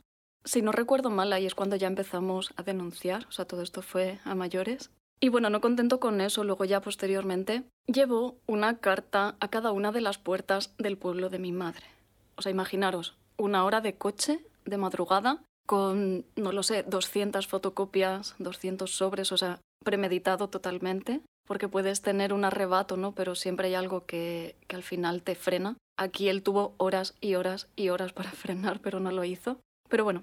Si 0.42 0.62
no 0.62 0.72
recuerdo 0.72 1.10
mal, 1.10 1.34
ahí 1.34 1.44
es 1.44 1.54
cuando 1.54 1.76
ya 1.76 1.86
empezamos 1.86 2.54
a 2.56 2.62
denunciar, 2.62 3.26
o 3.28 3.32
sea, 3.32 3.44
todo 3.44 3.60
esto 3.60 3.82
fue 3.82 4.20
a 4.24 4.34
mayores. 4.34 4.90
Y 5.20 5.30
bueno, 5.30 5.50
no 5.50 5.60
contento 5.60 5.98
con 5.98 6.20
eso, 6.20 6.44
luego 6.44 6.64
ya 6.64 6.80
posteriormente 6.80 7.64
llevó 7.86 8.36
una 8.46 8.78
carta 8.78 9.36
a 9.40 9.48
cada 9.48 9.72
una 9.72 9.90
de 9.90 10.00
las 10.00 10.18
puertas 10.18 10.74
del 10.78 10.96
pueblo 10.96 11.28
de 11.28 11.40
mi 11.40 11.50
madre. 11.50 11.84
O 12.36 12.42
sea, 12.42 12.52
imaginaros, 12.52 13.16
una 13.36 13.64
hora 13.64 13.80
de 13.80 13.96
coche 13.96 14.40
de 14.64 14.76
madrugada 14.76 15.42
con, 15.66 16.24
no 16.36 16.52
lo 16.52 16.62
sé, 16.62 16.84
200 16.84 17.46
fotocopias, 17.48 18.36
200 18.38 18.90
sobres, 18.90 19.32
o 19.32 19.36
sea, 19.36 19.60
premeditado 19.84 20.48
totalmente, 20.48 21.20
porque 21.46 21.68
puedes 21.68 22.00
tener 22.00 22.32
un 22.32 22.44
arrebato, 22.44 22.96
¿no? 22.96 23.12
Pero 23.12 23.34
siempre 23.34 23.68
hay 23.68 23.74
algo 23.74 24.06
que, 24.06 24.54
que 24.68 24.76
al 24.76 24.82
final 24.82 25.22
te 25.22 25.34
frena. 25.34 25.76
Aquí 25.98 26.28
él 26.28 26.42
tuvo 26.42 26.74
horas 26.76 27.16
y 27.20 27.34
horas 27.34 27.68
y 27.74 27.88
horas 27.88 28.12
para 28.12 28.30
frenar, 28.32 28.80
pero 28.80 29.00
no 29.00 29.10
lo 29.10 29.24
hizo. 29.24 29.58
Pero 29.88 30.04
bueno, 30.04 30.22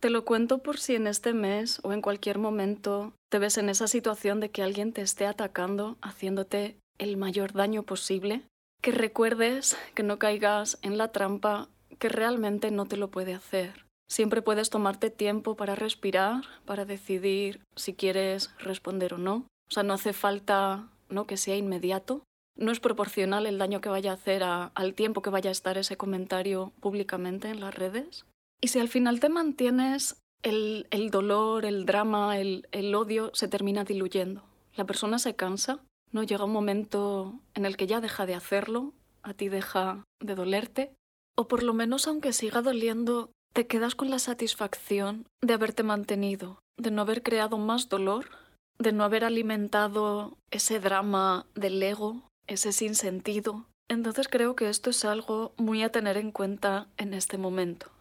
te 0.00 0.10
lo 0.10 0.24
cuento 0.24 0.58
por 0.58 0.78
si 0.78 0.94
en 0.94 1.06
este 1.06 1.32
mes 1.32 1.80
o 1.82 1.92
en 1.92 2.00
cualquier 2.00 2.38
momento 2.38 3.12
te 3.30 3.38
ves 3.38 3.58
en 3.58 3.68
esa 3.68 3.88
situación 3.88 4.40
de 4.40 4.50
que 4.50 4.62
alguien 4.62 4.92
te 4.92 5.02
esté 5.02 5.26
atacando, 5.26 5.96
haciéndote 6.02 6.76
el 6.98 7.16
mayor 7.16 7.52
daño 7.52 7.82
posible, 7.82 8.42
que 8.80 8.92
recuerdes 8.92 9.76
que 9.94 10.02
no 10.02 10.18
caigas 10.18 10.78
en 10.82 10.98
la 10.98 11.08
trampa 11.08 11.68
que 11.98 12.08
realmente 12.08 12.70
no 12.70 12.86
te 12.86 12.96
lo 12.96 13.10
puede 13.10 13.34
hacer. 13.34 13.84
Siempre 14.08 14.42
puedes 14.42 14.70
tomarte 14.70 15.10
tiempo 15.10 15.56
para 15.56 15.74
respirar, 15.74 16.44
para 16.66 16.84
decidir 16.84 17.60
si 17.74 17.94
quieres 17.94 18.50
responder 18.58 19.14
o 19.14 19.18
no. 19.18 19.46
O 19.68 19.70
sea, 19.70 19.82
no 19.82 19.94
hace 19.94 20.12
falta 20.12 20.88
¿no? 21.08 21.26
que 21.26 21.36
sea 21.36 21.56
inmediato. 21.56 22.22
No 22.56 22.70
es 22.70 22.80
proporcional 22.80 23.46
el 23.46 23.58
daño 23.58 23.80
que 23.80 23.88
vaya 23.88 24.10
a 24.10 24.14
hacer 24.14 24.42
al 24.44 24.94
tiempo 24.94 25.22
que 25.22 25.30
vaya 25.30 25.48
a 25.48 25.52
estar 25.52 25.78
ese 25.78 25.96
comentario 25.96 26.72
públicamente 26.80 27.48
en 27.48 27.60
las 27.60 27.74
redes. 27.74 28.26
Y 28.64 28.68
si 28.68 28.78
al 28.78 28.88
final 28.88 29.20
te 29.20 29.28
mantienes, 29.28 30.16
el, 30.42 30.86
dolor, 31.10 31.66
el 31.66 31.84
drama, 31.84 32.38
el, 32.38 32.66
el 32.72 32.94
odio 32.94 33.30
se 33.34 33.46
termina 33.46 33.84
diluyendo. 33.84 34.42
La 34.74 34.86
persona 34.86 35.18
se 35.18 35.36
cansa, 35.36 35.80
no 36.12 36.22
llega 36.22 36.46
un 36.46 36.52
momento 36.54 37.38
en 37.52 37.66
el 37.66 37.76
que 37.76 37.86
ya 37.86 38.00
deja 38.00 38.24
de 38.24 38.34
hacerlo, 38.34 38.94
a 39.22 39.34
ti 39.34 39.50
deja 39.50 40.02
de 40.22 40.34
dolerte, 40.34 40.94
o 41.36 41.46
por 41.46 41.62
lo 41.62 41.74
menos 41.74 42.08
aunque 42.08 42.32
siga 42.32 42.62
doliendo, 42.62 43.32
te 43.52 43.66
quedas 43.66 43.94
con 43.94 44.08
la 44.08 44.18
satisfacción 44.18 45.26
de 45.42 45.52
haberte 45.52 45.82
mantenido, 45.82 46.58
de 46.78 46.90
no 46.90 47.02
haber 47.02 47.22
creado 47.22 47.58
más 47.58 47.90
dolor, 47.90 48.30
de 48.78 48.92
no 48.92 49.04
haber 49.04 49.26
alimentado 49.26 50.38
ese 50.50 50.80
drama 50.80 51.44
del 51.54 51.82
ego, 51.82 52.22
ese 52.46 52.72
sinsentido. 52.72 53.66
Entonces 53.90 54.26
creo 54.26 54.56
que 54.56 54.70
esto 54.70 54.88
es 54.88 55.04
algo 55.04 55.52
muy 55.58 55.82
a 55.82 55.92
tener 55.92 56.16
en 56.16 56.32
cuenta 56.32 56.88
en 56.96 57.12
este 57.12 57.36
momento. 57.36 57.93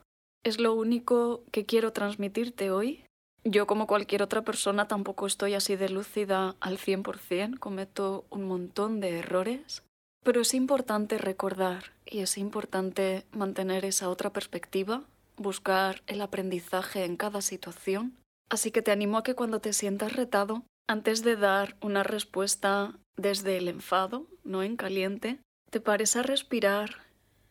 Es 0.43 0.59
lo 0.59 0.73
único 0.73 1.43
que 1.51 1.65
quiero 1.65 1.93
transmitirte 1.93 2.69
hoy. 2.69 3.05
Yo 3.45 3.65
como 3.65 3.87
cualquier 3.87 4.21
otra 4.21 4.43
persona 4.43 4.87
tampoco 4.87 5.25
estoy 5.25 5.53
así 5.53 5.75
de 5.75 5.89
lúcida 5.89 6.55
al 6.59 6.77
100%, 6.77 7.59
cometo 7.59 8.25
un 8.29 8.43
montón 8.43 8.99
de 8.99 9.19
errores, 9.19 9.83
pero 10.23 10.41
es 10.41 10.53
importante 10.53 11.17
recordar 11.17 11.93
y 12.05 12.19
es 12.19 12.37
importante 12.37 13.25
mantener 13.31 13.85
esa 13.85 14.09
otra 14.09 14.31
perspectiva, 14.31 15.03
buscar 15.37 16.03
el 16.07 16.21
aprendizaje 16.21 17.05
en 17.05 17.17
cada 17.17 17.41
situación. 17.41 18.17
Así 18.49 18.71
que 18.71 18.81
te 18.81 18.91
animo 18.91 19.17
a 19.17 19.23
que 19.23 19.35
cuando 19.35 19.59
te 19.59 19.73
sientas 19.73 20.13
retado, 20.13 20.63
antes 20.87 21.23
de 21.23 21.37
dar 21.37 21.77
una 21.81 22.03
respuesta 22.03 22.97
desde 23.15 23.57
el 23.57 23.67
enfado, 23.67 24.27
no 24.43 24.63
en 24.63 24.75
caliente, 24.75 25.39
te 25.69 25.79
pares 25.79 26.15
a 26.15 26.23
respirar 26.23 27.03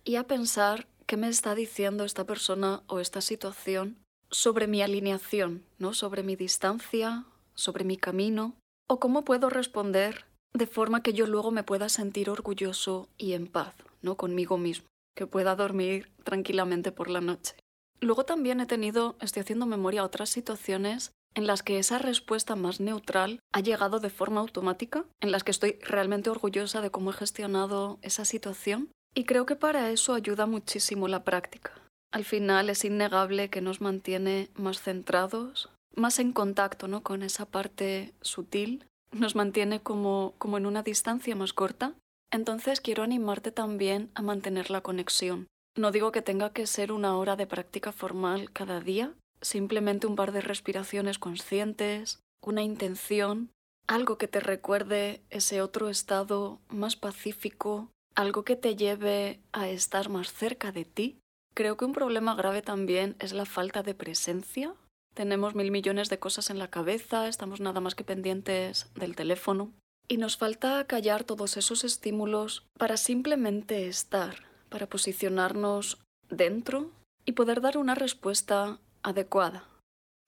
y 0.05 0.17
a 0.17 0.27
pensar 0.27 0.87
me 1.17 1.29
está 1.29 1.55
diciendo 1.55 2.05
esta 2.05 2.25
persona 2.25 2.83
o 2.87 3.01
esta 3.01 3.21
situación 3.21 3.99
sobre 4.31 4.67
mi 4.67 4.83
alineación, 4.83 5.65
¿no? 5.79 5.95
Sobre 5.95 6.23
mi 6.23 6.37
distancia, 6.37 7.25
sobre 7.55 7.85
mi 7.85 7.97
camino, 7.97 8.55
o 8.89 8.99
cómo 8.99 9.25
puedo 9.25 9.51
responder 9.51 10.27
de 10.55 10.67
forma 10.67 11.03
que 11.03 11.13
yo 11.13 11.27
luego 11.27 11.51
me 11.51 11.65
pueda 11.65 11.89
sentir 11.89 12.29
orgulloso 12.31 13.09
y 13.17 13.33
en 13.33 13.47
paz, 13.47 13.75
¿no? 14.01 14.17
Conmigo 14.17 14.59
mismo, 14.59 14.87
que 15.17 15.27
pueda 15.27 15.57
dormir 15.57 16.11
tranquilamente 16.25 16.93
por 16.93 17.09
la 17.09 17.21
noche. 17.21 17.57
Luego 18.01 18.25
también 18.25 18.61
he 18.61 18.67
tenido, 18.67 19.17
estoy 19.21 19.43
haciendo 19.43 19.67
memoria 19.67 20.05
otras 20.05 20.31
situaciones 20.31 21.13
en 21.35 21.47
las 21.47 21.63
que 21.63 21.79
esa 21.79 21.99
respuesta 21.99 22.57
más 22.57 22.81
neutral 22.81 23.41
ha 23.53 23.61
llegado 23.61 24.01
de 24.01 24.11
forma 24.11 24.41
automática, 24.41 25.05
en 25.21 25.33
las 25.33 25.45
que 25.45 25.51
estoy 25.51 25.79
realmente 25.83 26.29
orgullosa 26.29 26.81
de 26.81 26.91
cómo 26.91 27.11
he 27.11 27.15
gestionado 27.15 27.99
esa 28.03 28.25
situación 28.25 28.91
y 29.15 29.25
creo 29.25 29.47
que 29.47 29.57
para 29.57 29.91
eso 29.91 30.15
ayuda 30.15 30.47
muchísimo 30.47 31.09
la 31.09 31.25
práctica. 31.25 31.73
Al 32.13 32.25
final 32.25 32.71
es 32.71 32.85
innegable 32.85 33.49
que 33.49 33.61
nos 33.61 33.81
mantiene 33.81 34.51
más 34.55 34.81
centrados, 34.81 35.71
más 35.95 36.19
en 36.19 36.33
contacto 36.33 36.89
¿no? 36.89 37.03
con 37.03 37.23
esa 37.23 37.47
parte 37.47 38.13
sutil, 38.21 38.87
nos 39.13 39.35
mantiene 39.35 39.81
como, 39.81 40.35
como 40.39 40.57
en 40.59 40.67
una 40.67 40.83
distancia 40.83 41.37
más 41.37 41.53
corta. 41.53 41.95
Entonces 42.31 42.81
quiero 42.81 43.03
animarte 43.03 43.53
también 43.53 44.11
a 44.15 44.23
mantener 44.23 44.71
la 44.71 44.81
conexión. 44.81 45.47
No 45.77 45.91
digo 45.91 46.13
que 46.13 46.23
tenga 46.23 46.51
que 46.51 46.67
ser 46.67 46.93
una 46.93 47.17
hora 47.17 47.37
de 47.37 47.47
práctica 47.47 47.93
formal 47.93 48.51
cada 48.53 48.81
día, 48.81 49.15
simplemente 49.41 50.07
un 50.07 50.17
par 50.17 50.33
de 50.33 50.41
respiraciones 50.41 51.19
conscientes, 51.19 52.21
una 52.43 52.63
intención, 52.63 53.51
algo 53.87 54.19
que 54.19 54.29
te 54.29 54.41
recuerde 54.41 55.23
ese 55.31 55.63
otro 55.63 55.89
estado 55.89 56.61
más 56.69 56.97
pacífico, 56.97 57.91
algo 58.15 58.45
que 58.45 58.57
te 58.57 58.77
lleve 58.77 59.41
a 59.53 59.69
estar 59.69 60.09
más 60.09 60.33
cerca 60.33 60.73
de 60.73 60.85
ti. 60.85 61.19
Creo 61.55 61.77
que 61.77 61.85
un 61.85 61.93
problema 61.93 62.35
grave 62.35 62.63
también 62.63 63.17
es 63.19 63.33
la 63.33 63.45
falta 63.45 63.83
de 63.83 63.95
presencia. 63.95 64.75
Tenemos 65.15 65.55
mil 65.55 65.71
millones 65.71 66.09
de 66.09 66.19
cosas 66.19 66.49
en 66.51 66.59
la 66.59 66.69
cabeza, 66.69 67.29
estamos 67.29 67.61
nada 67.61 67.81
más 67.81 67.95
que 67.95 68.05
pendientes 68.05 68.91
del 68.95 69.15
teléfono. 69.15 69.71
Y 70.09 70.17
nos 70.17 70.37
falta 70.37 70.87
callar 70.87 71.25
todos 71.25 71.57
esos 71.57 71.85
estímulos 71.85 72.67
para 72.79 72.97
simplemente 72.97 73.89
estar, 73.89 74.37
para 74.69 74.89
posicionarnos 74.89 75.99
dentro 76.29 76.91
y 77.25 77.33
poder 77.33 77.61
dar 77.61 77.77
una 77.77 77.95
respuesta 77.95 78.79
adecuada. 79.03 79.69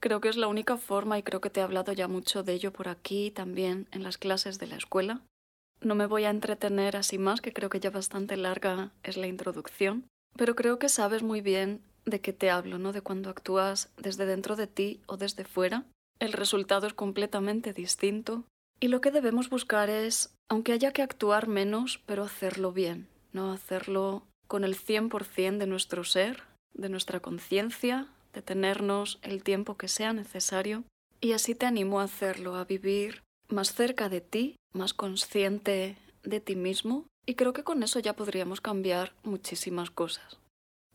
Creo 0.01 0.21
que 0.21 0.29
es 0.29 0.37
la 0.37 0.49
única 0.49 0.77
forma 0.77 1.19
y 1.19 1.23
creo 1.23 1.41
que 1.41 1.49
te 1.49 1.61
he 1.61 1.63
hablado 1.63 1.93
ya 1.93 2.09
mucho 2.09 2.43
de 2.43 2.53
ello 2.53 2.73
por 2.73 2.89
aquí 2.89 3.31
también 3.31 3.89
en 3.91 4.03
las 4.03 4.19
clases 4.19 4.59
de 4.59 4.67
la 4.67 4.77
escuela. 4.77 5.23
No 5.85 5.95
me 5.95 6.07
voy 6.07 6.25
a 6.25 6.31
entretener 6.31 6.97
así 6.97 7.19
más, 7.19 7.41
que 7.41 7.53
creo 7.53 7.69
que 7.69 7.79
ya 7.79 7.91
bastante 7.91 8.37
larga 8.37 8.91
es 9.03 9.17
la 9.19 9.27
introducción, 9.27 10.07
pero 10.37 10.57
creo 10.57 10.79
que 10.79 10.89
sabes 10.89 11.23
muy 11.23 11.43
bien 11.43 11.83
de 12.07 12.21
qué 12.21 12.33
te 12.33 12.51
hablo, 12.51 12.79
¿no? 12.79 12.93
De 12.93 13.03
cuando 13.03 13.29
actúas 13.31 13.91
desde 13.99 14.25
dentro 14.25 14.57
de 14.57 14.67
ti 14.67 15.01
o 15.07 15.17
desde 15.19 15.45
fuera. 15.45 15.85
El 16.21 16.33
resultado 16.33 16.87
es 16.87 16.95
completamente 16.95 17.73
distinto 17.73 18.45
y 18.81 18.89
lo 18.89 19.01
que 19.01 19.11
debemos 19.11 19.51
buscar 19.51 19.91
es, 19.91 20.35
aunque 20.49 20.73
haya 20.73 20.93
que 20.93 21.03
actuar 21.03 21.49
menos, 21.49 22.01
pero 22.07 22.25
hacerlo 22.25 22.73
bien, 22.73 23.09
¿no? 23.33 23.53
Hacerlo 23.53 24.23
con 24.49 24.65
el 24.65 24.77
100% 24.77 25.59
de 25.59 25.67
nuestro 25.67 26.05
ser, 26.05 26.45
de 26.73 26.89
nuestra 26.89 27.21
conciencia, 27.21 28.09
de 28.33 28.43
tenernos 28.43 29.19
el 29.23 29.43
tiempo 29.43 29.77
que 29.77 29.89
sea 29.89 30.13
necesario 30.13 30.85
y 31.21 31.33
así 31.33 31.55
te 31.55 31.67
animo 31.67 32.01
a 32.01 32.05
hacerlo, 32.05 32.57
a 32.57 32.65
vivir 32.65 33.23
más 33.49 33.75
cerca 33.75 34.09
de 34.09 34.21
ti, 34.21 34.57
más 34.75 34.95
consciente 34.95 35.97
de 36.23 36.41
ti 36.41 36.57
mismo 36.57 37.07
y 37.27 37.35
creo 37.35 37.53
que 37.53 37.65
con 37.65 37.83
eso 37.83 37.99
ya 37.99 38.15
podríamos 38.15 38.61
cambiar 38.61 39.13
muchísimas 39.23 39.91
cosas. 39.91 40.39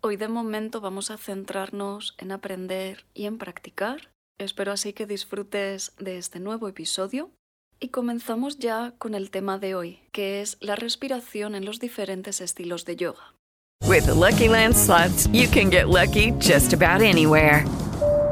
Hoy 0.01 0.15
de 0.15 0.27
momento 0.27 0.79
vamos 0.79 1.12
a 1.12 1.17
centrarnos 1.17 2.15
en 2.17 2.31
aprender 2.31 3.05
y 3.13 3.25
en 3.25 3.38
practicar. 3.38 4.09
Espero 4.38 4.71
así 4.71 4.93
que 4.93 5.05
disfrutes 5.05 5.93
de 5.98 6.17
este 6.17 6.39
nuevo 6.39 6.67
episodio 6.67 7.31
y 7.79 7.89
comenzamos 7.89 8.59
ya 8.59 8.93
con 8.98 9.15
el 9.15 9.31
tema 9.31 9.57
de 9.57 9.75
hoy, 9.75 10.00
que 10.12 10.41
es 10.41 10.57
la 10.62 10.75
respiración 10.75 11.55
en 11.55 11.65
los 11.65 11.79
diferentes 11.79 12.41
estilos 12.41 12.86
de 12.86 12.95
yoga. 12.95 13.33
With 13.86 14.05
the 14.05 14.13
Lucky 14.13 14.48
Land 14.48 14.75
you 15.33 15.48
can 15.50 15.69
get 15.69 15.88
lucky 15.88 16.31
just 16.39 16.74
about 16.74 17.01
anywhere. 17.01 17.65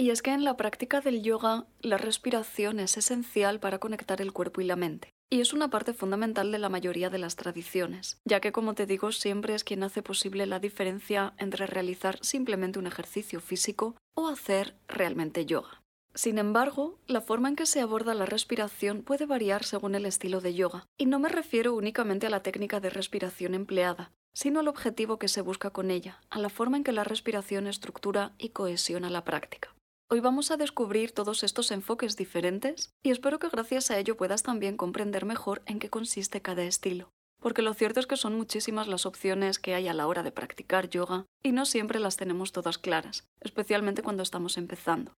Y 0.00 0.08
es 0.08 0.22
que 0.22 0.32
en 0.32 0.44
la 0.44 0.56
práctica 0.56 1.02
del 1.02 1.22
yoga, 1.22 1.66
la 1.82 1.98
respiración 1.98 2.80
es 2.80 2.96
esencial 2.96 3.60
para 3.60 3.80
conectar 3.80 4.22
el 4.22 4.32
cuerpo 4.32 4.62
y 4.62 4.64
la 4.64 4.74
mente. 4.74 5.10
Y 5.28 5.42
es 5.42 5.52
una 5.52 5.68
parte 5.68 5.92
fundamental 5.92 6.50
de 6.50 6.58
la 6.58 6.70
mayoría 6.70 7.10
de 7.10 7.18
las 7.18 7.36
tradiciones, 7.36 8.18
ya 8.24 8.40
que 8.40 8.50
como 8.50 8.72
te 8.72 8.86
digo, 8.86 9.12
siempre 9.12 9.54
es 9.54 9.62
quien 9.62 9.82
hace 9.82 10.02
posible 10.02 10.46
la 10.46 10.58
diferencia 10.58 11.34
entre 11.36 11.66
realizar 11.66 12.18
simplemente 12.22 12.78
un 12.78 12.86
ejercicio 12.86 13.42
físico 13.42 13.94
o 14.14 14.28
hacer 14.28 14.74
realmente 14.88 15.44
yoga. 15.44 15.82
Sin 16.14 16.38
embargo, 16.38 16.98
la 17.06 17.20
forma 17.20 17.50
en 17.50 17.56
que 17.56 17.66
se 17.66 17.82
aborda 17.82 18.14
la 18.14 18.24
respiración 18.24 19.02
puede 19.02 19.26
variar 19.26 19.64
según 19.64 19.94
el 19.94 20.06
estilo 20.06 20.40
de 20.40 20.54
yoga, 20.54 20.86
y 20.96 21.04
no 21.04 21.18
me 21.18 21.28
refiero 21.28 21.74
únicamente 21.74 22.26
a 22.26 22.30
la 22.30 22.42
técnica 22.42 22.80
de 22.80 22.88
respiración 22.88 23.52
empleada, 23.52 24.12
sino 24.32 24.60
al 24.60 24.68
objetivo 24.68 25.18
que 25.18 25.28
se 25.28 25.42
busca 25.42 25.68
con 25.68 25.90
ella, 25.90 26.22
a 26.30 26.38
la 26.38 26.48
forma 26.48 26.78
en 26.78 26.84
que 26.84 26.92
la 26.92 27.04
respiración 27.04 27.66
estructura 27.66 28.32
y 28.38 28.48
cohesiona 28.48 29.10
la 29.10 29.24
práctica. 29.24 29.74
Hoy 30.12 30.18
vamos 30.18 30.50
a 30.50 30.56
descubrir 30.56 31.12
todos 31.12 31.44
estos 31.44 31.70
enfoques 31.70 32.16
diferentes 32.16 32.92
y 33.00 33.12
espero 33.12 33.38
que 33.38 33.48
gracias 33.48 33.92
a 33.92 33.98
ello 34.00 34.16
puedas 34.16 34.42
también 34.42 34.76
comprender 34.76 35.24
mejor 35.24 35.62
en 35.66 35.78
qué 35.78 35.88
consiste 35.88 36.42
cada 36.42 36.64
estilo. 36.64 37.12
Porque 37.40 37.62
lo 37.62 37.74
cierto 37.74 38.00
es 38.00 38.08
que 38.08 38.16
son 38.16 38.34
muchísimas 38.34 38.88
las 38.88 39.06
opciones 39.06 39.60
que 39.60 39.72
hay 39.72 39.86
a 39.86 39.94
la 39.94 40.08
hora 40.08 40.24
de 40.24 40.32
practicar 40.32 40.88
yoga 40.88 41.26
y 41.44 41.52
no 41.52 41.64
siempre 41.64 42.00
las 42.00 42.16
tenemos 42.16 42.50
todas 42.50 42.76
claras, 42.76 43.28
especialmente 43.40 44.02
cuando 44.02 44.24
estamos 44.24 44.58
empezando. 44.58 45.12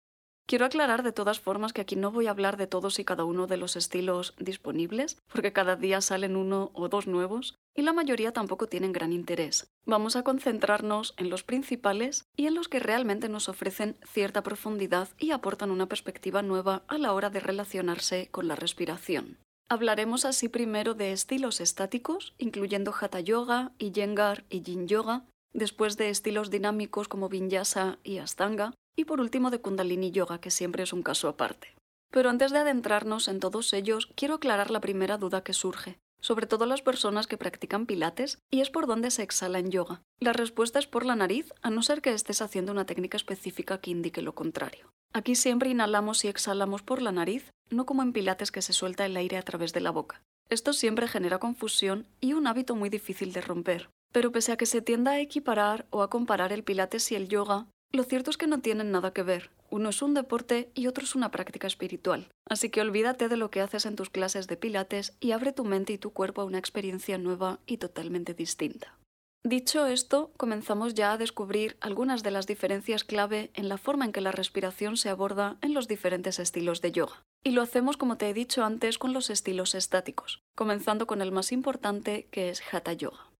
Quiero 0.45 0.65
aclarar 0.65 1.01
de 1.03 1.13
todas 1.13 1.39
formas 1.39 1.71
que 1.71 1.81
aquí 1.81 1.95
no 1.95 2.11
voy 2.11 2.27
a 2.27 2.31
hablar 2.31 2.57
de 2.57 2.67
todos 2.67 2.99
y 2.99 3.05
cada 3.05 3.23
uno 3.23 3.47
de 3.47 3.57
los 3.57 3.75
estilos 3.75 4.33
disponibles, 4.37 5.17
porque 5.31 5.53
cada 5.53 5.75
día 5.75 6.01
salen 6.01 6.35
uno 6.35 6.71
o 6.73 6.89
dos 6.89 7.07
nuevos, 7.07 7.55
y 7.73 7.83
la 7.83 7.93
mayoría 7.93 8.33
tampoco 8.33 8.67
tienen 8.67 8.91
gran 8.91 9.13
interés. 9.13 9.71
Vamos 9.85 10.15
a 10.15 10.23
concentrarnos 10.23 11.13
en 11.17 11.29
los 11.29 11.43
principales 11.43 12.25
y 12.35 12.47
en 12.47 12.55
los 12.55 12.67
que 12.67 12.79
realmente 12.79 13.29
nos 13.29 13.47
ofrecen 13.47 13.97
cierta 14.05 14.43
profundidad 14.43 15.07
y 15.17 15.31
aportan 15.31 15.71
una 15.71 15.87
perspectiva 15.87 16.41
nueva 16.41 16.83
a 16.87 16.97
la 16.97 17.13
hora 17.13 17.29
de 17.29 17.39
relacionarse 17.39 18.27
con 18.29 18.47
la 18.49 18.55
respiración. 18.55 19.37
Hablaremos 19.69 20.25
así 20.25 20.49
primero 20.49 20.95
de 20.95 21.13
estilos 21.13 21.61
estáticos, 21.61 22.33
incluyendo 22.37 22.93
Hatha 22.93 23.21
Yoga, 23.21 23.71
Iyengar 23.77 24.43
y 24.49 24.63
Yin 24.63 24.89
Yoga, 24.89 25.23
después 25.53 25.95
de 25.95 26.09
estilos 26.09 26.49
dinámicos 26.49 27.07
como 27.07 27.29
Vinyasa 27.29 27.97
y 28.03 28.17
Astanga, 28.17 28.73
y 28.95 29.05
por 29.05 29.19
último 29.19 29.49
de 29.49 29.61
Kundalini 29.61 30.11
Yoga, 30.11 30.39
que 30.39 30.51
siempre 30.51 30.83
es 30.83 30.93
un 30.93 31.03
caso 31.03 31.27
aparte. 31.27 31.75
Pero 32.11 32.29
antes 32.29 32.51
de 32.51 32.59
adentrarnos 32.59 33.27
en 33.27 33.39
todos 33.39 33.73
ellos, 33.73 34.09
quiero 34.15 34.35
aclarar 34.35 34.69
la 34.69 34.81
primera 34.81 35.17
duda 35.17 35.43
que 35.43 35.53
surge, 35.53 35.97
sobre 36.19 36.45
todo 36.45 36.65
las 36.65 36.81
personas 36.81 37.25
que 37.27 37.37
practican 37.37 37.85
pilates, 37.85 38.39
y 38.51 38.61
es 38.61 38.69
por 38.69 38.85
dónde 38.85 39.11
se 39.11 39.23
exhala 39.23 39.59
en 39.59 39.71
yoga. 39.71 40.01
La 40.19 40.33
respuesta 40.33 40.77
es 40.77 40.87
por 40.87 41.05
la 41.05 41.15
nariz, 41.15 41.53
a 41.61 41.69
no 41.69 41.81
ser 41.81 42.01
que 42.01 42.13
estés 42.13 42.41
haciendo 42.41 42.71
una 42.71 42.85
técnica 42.85 43.17
específica 43.17 43.79
que 43.79 43.91
indique 43.91 44.21
lo 44.21 44.35
contrario. 44.35 44.91
Aquí 45.13 45.35
siempre 45.35 45.69
inhalamos 45.69 46.23
y 46.23 46.27
exhalamos 46.27 46.83
por 46.83 47.01
la 47.01 47.11
nariz, 47.11 47.51
no 47.69 47.85
como 47.85 48.03
en 48.03 48.13
pilates 48.13 48.51
que 48.51 48.61
se 48.61 48.73
suelta 48.73 49.05
el 49.05 49.17
aire 49.17 49.37
a 49.37 49.43
través 49.43 49.73
de 49.73 49.81
la 49.81 49.91
boca. 49.91 50.21
Esto 50.49 50.73
siempre 50.73 51.07
genera 51.07 51.39
confusión 51.39 52.07
y 52.19 52.33
un 52.33 52.45
hábito 52.45 52.75
muy 52.75 52.89
difícil 52.89 53.33
de 53.33 53.41
romper. 53.41 53.89
Pero 54.11 54.31
pese 54.31 54.51
a 54.51 54.57
que 54.57 54.65
se 54.65 54.81
tienda 54.81 55.11
a 55.11 55.19
equiparar 55.21 55.85
o 55.89 56.03
a 56.03 56.09
comparar 56.09 56.51
el 56.51 56.63
pilates 56.63 57.11
y 57.11 57.15
el 57.15 57.29
yoga, 57.29 57.67
lo 57.91 58.03
cierto 58.03 58.29
es 58.29 58.37
que 58.37 58.47
no 58.47 58.59
tienen 58.59 58.91
nada 58.91 59.13
que 59.13 59.23
ver. 59.23 59.49
Uno 59.69 59.89
es 59.89 60.01
un 60.01 60.13
deporte 60.13 60.69
y 60.73 60.87
otro 60.87 61.03
es 61.03 61.15
una 61.15 61.31
práctica 61.31 61.67
espiritual. 61.67 62.27
Así 62.45 62.69
que 62.69 62.81
olvídate 62.81 63.29
de 63.29 63.37
lo 63.37 63.51
que 63.51 63.61
haces 63.61 63.85
en 63.85 63.95
tus 63.95 64.09
clases 64.09 64.47
de 64.47 64.57
pilates 64.57 65.13
y 65.19 65.31
abre 65.31 65.53
tu 65.53 65.65
mente 65.65 65.93
y 65.93 65.97
tu 65.97 66.11
cuerpo 66.11 66.41
a 66.41 66.45
una 66.45 66.57
experiencia 66.57 67.17
nueva 67.17 67.59
y 67.65 67.77
totalmente 67.77 68.33
distinta. 68.33 68.97
Dicho 69.43 69.87
esto, 69.87 70.31
comenzamos 70.37 70.93
ya 70.93 71.13
a 71.13 71.17
descubrir 71.17 71.75
algunas 71.81 72.21
de 72.21 72.29
las 72.29 72.45
diferencias 72.45 73.03
clave 73.03 73.49
en 73.55 73.69
la 73.69 73.79
forma 73.79 74.05
en 74.05 74.11
que 74.11 74.21
la 74.21 74.31
respiración 74.31 74.97
se 74.97 75.09
aborda 75.09 75.57
en 75.61 75.73
los 75.73 75.87
diferentes 75.87 76.37
estilos 76.37 76.79
de 76.81 76.91
yoga. 76.91 77.23
Y 77.43 77.51
lo 77.51 77.63
hacemos, 77.63 77.97
como 77.97 78.17
te 78.17 78.29
he 78.29 78.35
dicho 78.35 78.63
antes, 78.63 78.99
con 78.99 79.13
los 79.13 79.31
estilos 79.31 79.73
estáticos, 79.73 80.43
comenzando 80.55 81.07
con 81.07 81.23
el 81.23 81.31
más 81.31 81.51
importante, 81.51 82.27
que 82.29 82.49
es 82.49 82.61
Hatha 82.71 82.93
Yoga. 82.93 83.30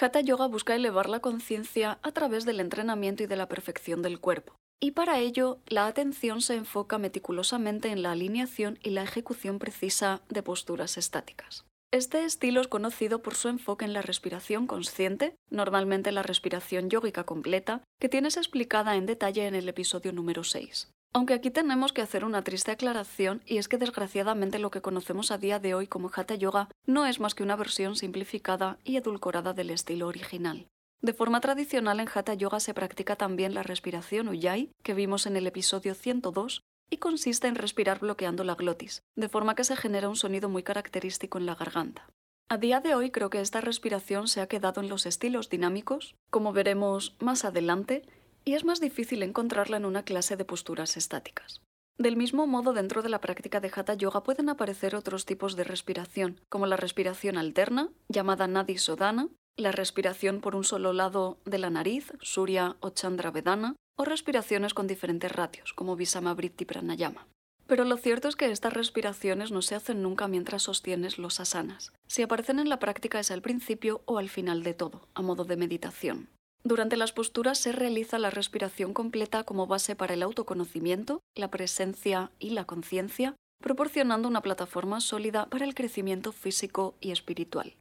Hatha 0.00 0.20
Yoga 0.20 0.46
busca 0.46 0.74
elevar 0.74 1.08
la 1.08 1.20
conciencia 1.20 1.98
a 2.02 2.12
través 2.12 2.44
del 2.44 2.60
entrenamiento 2.60 3.22
y 3.22 3.26
de 3.26 3.36
la 3.36 3.48
perfección 3.48 4.02
del 4.02 4.20
cuerpo. 4.20 4.54
Y 4.80 4.92
para 4.92 5.18
ello, 5.18 5.58
la 5.66 5.86
atención 5.86 6.40
se 6.40 6.54
enfoca 6.54 6.98
meticulosamente 6.98 7.90
en 7.90 8.02
la 8.02 8.12
alineación 8.12 8.78
y 8.82 8.90
la 8.90 9.02
ejecución 9.02 9.58
precisa 9.58 10.22
de 10.28 10.42
posturas 10.42 10.96
estáticas. 10.96 11.64
Este 11.90 12.24
estilo 12.24 12.60
es 12.60 12.68
conocido 12.68 13.22
por 13.22 13.34
su 13.34 13.48
enfoque 13.48 13.86
en 13.86 13.94
la 13.94 14.02
respiración 14.02 14.66
consciente, 14.66 15.34
normalmente 15.50 16.12
la 16.12 16.22
respiración 16.22 16.90
yógica 16.90 17.24
completa, 17.24 17.82
que 17.98 18.10
tienes 18.10 18.36
explicada 18.36 18.94
en 18.96 19.06
detalle 19.06 19.46
en 19.46 19.54
el 19.54 19.68
episodio 19.68 20.12
número 20.12 20.44
6. 20.44 20.90
Aunque 21.18 21.34
aquí 21.34 21.50
tenemos 21.50 21.92
que 21.92 22.00
hacer 22.00 22.24
una 22.24 22.44
triste 22.44 22.70
aclaración 22.70 23.42
y 23.44 23.58
es 23.58 23.66
que 23.66 23.76
desgraciadamente 23.76 24.60
lo 24.60 24.70
que 24.70 24.82
conocemos 24.82 25.32
a 25.32 25.36
día 25.36 25.58
de 25.58 25.74
hoy 25.74 25.88
como 25.88 26.12
Hatha 26.14 26.36
Yoga 26.36 26.68
no 26.86 27.06
es 27.06 27.18
más 27.18 27.34
que 27.34 27.42
una 27.42 27.56
versión 27.56 27.96
simplificada 27.96 28.78
y 28.84 28.98
edulcorada 28.98 29.52
del 29.52 29.70
estilo 29.70 30.06
original. 30.06 30.68
De 31.02 31.12
forma 31.12 31.40
tradicional 31.40 31.98
en 31.98 32.06
Hatha 32.08 32.34
Yoga 32.34 32.60
se 32.60 32.72
practica 32.72 33.16
también 33.16 33.52
la 33.52 33.64
respiración 33.64 34.28
Ujjayi, 34.28 34.70
que 34.84 34.94
vimos 34.94 35.26
en 35.26 35.36
el 35.36 35.48
episodio 35.48 35.96
102, 35.96 36.62
y 36.88 36.98
consiste 36.98 37.48
en 37.48 37.56
respirar 37.56 37.98
bloqueando 37.98 38.44
la 38.44 38.54
glotis, 38.54 39.02
de 39.16 39.28
forma 39.28 39.56
que 39.56 39.64
se 39.64 39.74
genera 39.74 40.08
un 40.08 40.14
sonido 40.14 40.48
muy 40.48 40.62
característico 40.62 41.38
en 41.38 41.46
la 41.46 41.56
garganta. 41.56 42.06
A 42.48 42.58
día 42.58 42.78
de 42.78 42.94
hoy 42.94 43.10
creo 43.10 43.28
que 43.28 43.40
esta 43.40 43.60
respiración 43.60 44.28
se 44.28 44.40
ha 44.40 44.46
quedado 44.46 44.80
en 44.80 44.88
los 44.88 45.04
estilos 45.04 45.50
dinámicos, 45.50 46.14
como 46.30 46.52
veremos 46.52 47.16
más 47.18 47.44
adelante, 47.44 48.04
y 48.44 48.54
es 48.54 48.64
más 48.64 48.80
difícil 48.80 49.22
encontrarla 49.22 49.76
en 49.76 49.84
una 49.84 50.04
clase 50.04 50.36
de 50.36 50.44
posturas 50.44 50.96
estáticas. 50.96 51.60
Del 51.98 52.16
mismo 52.16 52.46
modo, 52.46 52.72
dentro 52.72 53.02
de 53.02 53.08
la 53.08 53.20
práctica 53.20 53.60
de 53.60 53.72
Hatha 53.74 53.94
Yoga 53.94 54.22
pueden 54.22 54.48
aparecer 54.48 54.94
otros 54.94 55.26
tipos 55.26 55.56
de 55.56 55.64
respiración, 55.64 56.40
como 56.48 56.66
la 56.66 56.76
respiración 56.76 57.36
alterna, 57.36 57.90
llamada 58.08 58.46
Nadi 58.46 58.78
Sodhana, 58.78 59.28
la 59.56 59.72
respiración 59.72 60.40
por 60.40 60.54
un 60.54 60.62
solo 60.62 60.92
lado 60.92 61.38
de 61.44 61.58
la 61.58 61.70
nariz, 61.70 62.12
Surya 62.20 62.76
o 62.78 62.90
Chandra 62.90 63.32
Vedana, 63.32 63.74
o 63.96 64.04
respiraciones 64.04 64.74
con 64.74 64.86
diferentes 64.86 65.32
ratios, 65.32 65.72
como 65.72 65.96
Visama 65.96 66.34
Vritti 66.34 66.64
Pranayama. 66.64 67.26
Pero 67.66 67.84
lo 67.84 67.96
cierto 67.96 68.28
es 68.28 68.36
que 68.36 68.50
estas 68.50 68.72
respiraciones 68.72 69.50
no 69.50 69.60
se 69.60 69.74
hacen 69.74 70.00
nunca 70.00 70.28
mientras 70.28 70.62
sostienes 70.62 71.18
los 71.18 71.40
asanas. 71.40 71.92
Si 72.06 72.22
aparecen 72.22 72.60
en 72.60 72.68
la 72.68 72.78
práctica 72.78 73.18
es 73.18 73.32
al 73.32 73.42
principio 73.42 74.02
o 74.06 74.18
al 74.18 74.28
final 74.28 74.62
de 74.62 74.72
todo, 74.72 75.08
a 75.14 75.20
modo 75.20 75.44
de 75.44 75.56
meditación. 75.56 76.30
Durante 76.64 76.96
las 76.96 77.12
posturas 77.12 77.58
se 77.58 77.72
realiza 77.72 78.18
la 78.18 78.30
respiración 78.30 78.92
completa 78.92 79.44
como 79.44 79.66
base 79.66 79.96
para 79.96 80.14
el 80.14 80.22
autoconocimiento, 80.22 81.20
la 81.34 81.50
presencia 81.50 82.30
y 82.38 82.50
la 82.50 82.64
conciencia, 82.64 83.36
proporcionando 83.60 84.28
una 84.28 84.42
plataforma 84.42 85.00
sólida 85.00 85.46
para 85.46 85.64
el 85.64 85.74
crecimiento 85.74 86.32
físico 86.32 86.96
y 87.00 87.10
espiritual. 87.10 87.76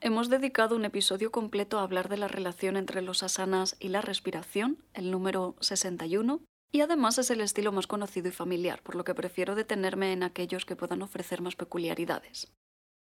Hemos 0.00 0.28
dedicado 0.28 0.74
un 0.74 0.84
episodio 0.84 1.30
completo 1.30 1.78
a 1.78 1.82
hablar 1.82 2.08
de 2.08 2.16
la 2.16 2.26
relación 2.26 2.76
entre 2.76 3.02
los 3.02 3.22
asanas 3.22 3.76
y 3.78 3.88
la 3.88 4.00
respiración, 4.00 4.78
el 4.94 5.12
número 5.12 5.54
61, 5.60 6.40
y 6.72 6.80
además 6.80 7.18
es 7.18 7.30
el 7.30 7.40
estilo 7.40 7.70
más 7.70 7.86
conocido 7.86 8.28
y 8.28 8.32
familiar, 8.32 8.82
por 8.82 8.96
lo 8.96 9.04
que 9.04 9.14
prefiero 9.14 9.54
detenerme 9.54 10.12
en 10.12 10.22
aquellos 10.22 10.64
que 10.64 10.74
puedan 10.74 11.02
ofrecer 11.02 11.40
más 11.40 11.54
peculiaridades. 11.54 12.52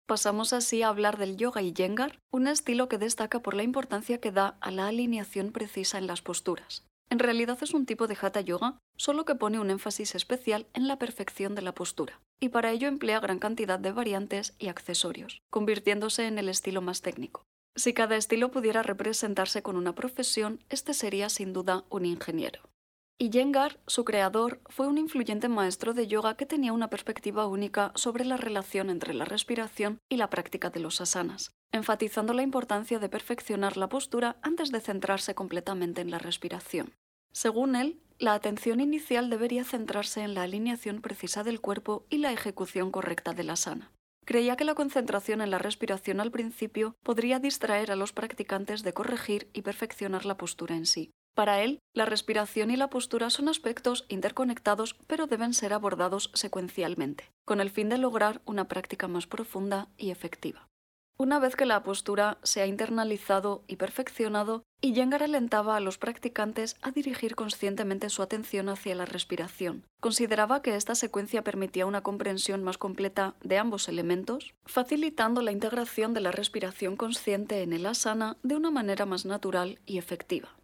Pasamos 0.10 0.54
así 0.54 0.82
a 0.82 0.90
hablar 0.90 1.20
del 1.20 1.38
yoga 1.38 1.62
y 1.62 1.72
yengar, 1.72 2.18
un 2.32 2.48
estilo 2.48 2.90
que 2.90 2.98
destaca 2.98 3.44
por 3.44 3.54
la 3.54 3.62
importancia 3.62 4.20
que 4.20 4.32
da 4.32 4.58
a 4.60 4.72
la 4.72 4.88
alineación 4.88 5.52
precisa 5.52 6.00
en 6.00 6.08
las 6.08 6.24
posturas. 6.24 6.84
En 7.12 7.20
realidad 7.20 7.60
es 7.62 7.76
un 7.76 7.86
tipo 7.86 8.08
de 8.08 8.18
hatha 8.20 8.42
yoga, 8.42 8.80
solo 8.98 9.24
que 9.24 9.36
pone 9.36 9.60
un 9.60 9.70
énfasis 9.70 10.16
especial 10.16 10.66
en 10.74 10.88
la 10.88 10.98
perfección 10.98 11.54
de 11.54 11.62
la 11.62 11.76
postura, 11.76 12.20
y 12.40 12.50
para 12.50 12.72
ello 12.72 12.88
emplea 12.88 13.20
gran 13.20 13.38
cantidad 13.38 13.78
de 13.78 13.92
variantes 13.92 14.56
y 14.58 14.70
accesorios, 14.70 15.44
convirtiéndose 15.52 16.26
en 16.26 16.40
el 16.40 16.50
estilo 16.50 16.82
más 16.82 17.04
técnico. 17.04 17.44
Si 17.76 17.94
cada 17.94 18.16
estilo 18.16 18.50
pudiera 18.50 18.82
representarse 18.82 19.62
con 19.62 19.76
una 19.76 19.94
profesión, 19.94 20.64
este 20.70 20.96
sería 20.96 21.30
sin 21.30 21.54
duda 21.54 21.86
un 21.92 22.08
ingeniero. 22.08 22.62
Y 23.22 23.32
Yengar, 23.32 23.82
su 23.86 24.06
creador, 24.06 24.62
fue 24.68 24.88
un 24.88 24.98
influyente 24.98 25.50
maestro 25.50 25.94
de 25.94 26.08
yoga 26.08 26.38
que 26.38 26.46
tenía 26.46 26.72
una 26.72 26.90
perspectiva 26.90 27.48
única 27.48 27.92
sobre 27.96 28.24
la 28.24 28.38
relación 28.38 28.90
entre 28.90 29.14
la 29.14 29.26
respiración 29.26 30.00
y 30.08 30.16
la 30.16 30.30
práctica 30.30 30.70
de 30.70 30.80
los 30.80 31.02
asanas, 31.02 31.52
enfatizando 31.74 32.32
la 32.32 32.44
importancia 32.44 32.98
de 32.98 33.10
perfeccionar 33.10 33.76
la 33.76 33.90
postura 33.90 34.38
antes 34.42 34.72
de 34.72 34.80
centrarse 34.80 35.36
completamente 35.36 36.00
en 36.00 36.12
la 36.12 36.18
respiración. 36.18 36.94
Según 37.34 37.76
él, 37.76 38.00
la 38.20 38.36
atención 38.36 38.80
inicial 38.80 39.30
debería 39.30 39.66
centrarse 39.66 40.22
en 40.22 40.34
la 40.34 40.44
alineación 40.44 41.02
precisa 41.02 41.44
del 41.44 41.60
cuerpo 41.60 42.06
y 42.10 42.20
la 42.20 42.32
ejecución 42.32 42.90
correcta 42.90 43.34
de 43.34 43.44
la 43.44 43.54
asana. 43.54 43.92
Creía 44.24 44.56
que 44.56 44.64
la 44.64 44.76
concentración 44.76 45.42
en 45.42 45.52
la 45.52 45.58
respiración 45.58 46.22
al 46.22 46.32
principio 46.32 46.96
podría 47.04 47.40
distraer 47.40 47.92
a 47.92 47.98
los 47.98 48.14
practicantes 48.14 48.82
de 48.84 48.94
corregir 48.94 49.50
y 49.52 49.64
perfeccionar 49.64 50.26
la 50.26 50.38
postura 50.38 50.78
en 50.78 50.86
sí. 50.86 51.12
Para 51.40 51.62
él, 51.62 51.80
la 51.94 52.04
respiración 52.04 52.70
y 52.70 52.76
la 52.76 52.90
postura 52.90 53.30
son 53.30 53.48
aspectos 53.48 54.04
interconectados 54.10 54.98
pero 55.08 55.26
deben 55.26 55.54
ser 55.54 55.72
abordados 55.72 56.32
secuencialmente, 56.34 57.32
con 57.46 57.62
el 57.62 57.70
fin 57.70 57.88
de 57.88 57.98
lograr 57.98 58.42
una 58.46 58.68
práctica 58.68 59.08
más 59.08 59.26
profunda 59.26 59.88
y 59.96 60.10
efectiva. 60.10 60.68
Una 61.18 61.40
vez 61.40 61.56
que 61.56 61.66
la 61.66 61.82
postura 61.82 62.40
se 62.44 62.60
ha 62.62 62.66
internalizado 62.66 63.64
y 63.68 63.78
perfeccionado, 63.78 64.64
Iyengar 64.82 65.24
alentaba 65.24 65.78
a 65.78 65.80
los 65.80 65.98
practicantes 65.98 66.76
a 66.82 66.92
dirigir 66.92 67.36
conscientemente 67.36 68.10
su 68.10 68.22
atención 68.22 68.68
hacia 68.68 68.96
la 68.96 69.06
respiración. 69.06 69.86
Consideraba 70.02 70.62
que 70.62 70.76
esta 70.76 70.94
secuencia 70.94 71.46
permitía 71.46 71.86
una 71.86 72.02
comprensión 72.02 72.66
más 72.66 72.78
completa 72.78 73.36
de 73.42 73.58
ambos 73.58 73.88
elementos, 73.88 74.56
facilitando 74.66 75.42
la 75.42 75.54
integración 75.54 76.14
de 76.14 76.20
la 76.20 76.32
respiración 76.32 76.98
consciente 76.98 77.62
en 77.62 77.72
el 77.72 77.86
asana 77.86 78.36
de 78.44 78.58
una 78.58 78.72
manera 78.72 79.06
más 79.06 79.26
natural 79.26 79.80
y 79.86 80.00
efectiva. 80.00 80.59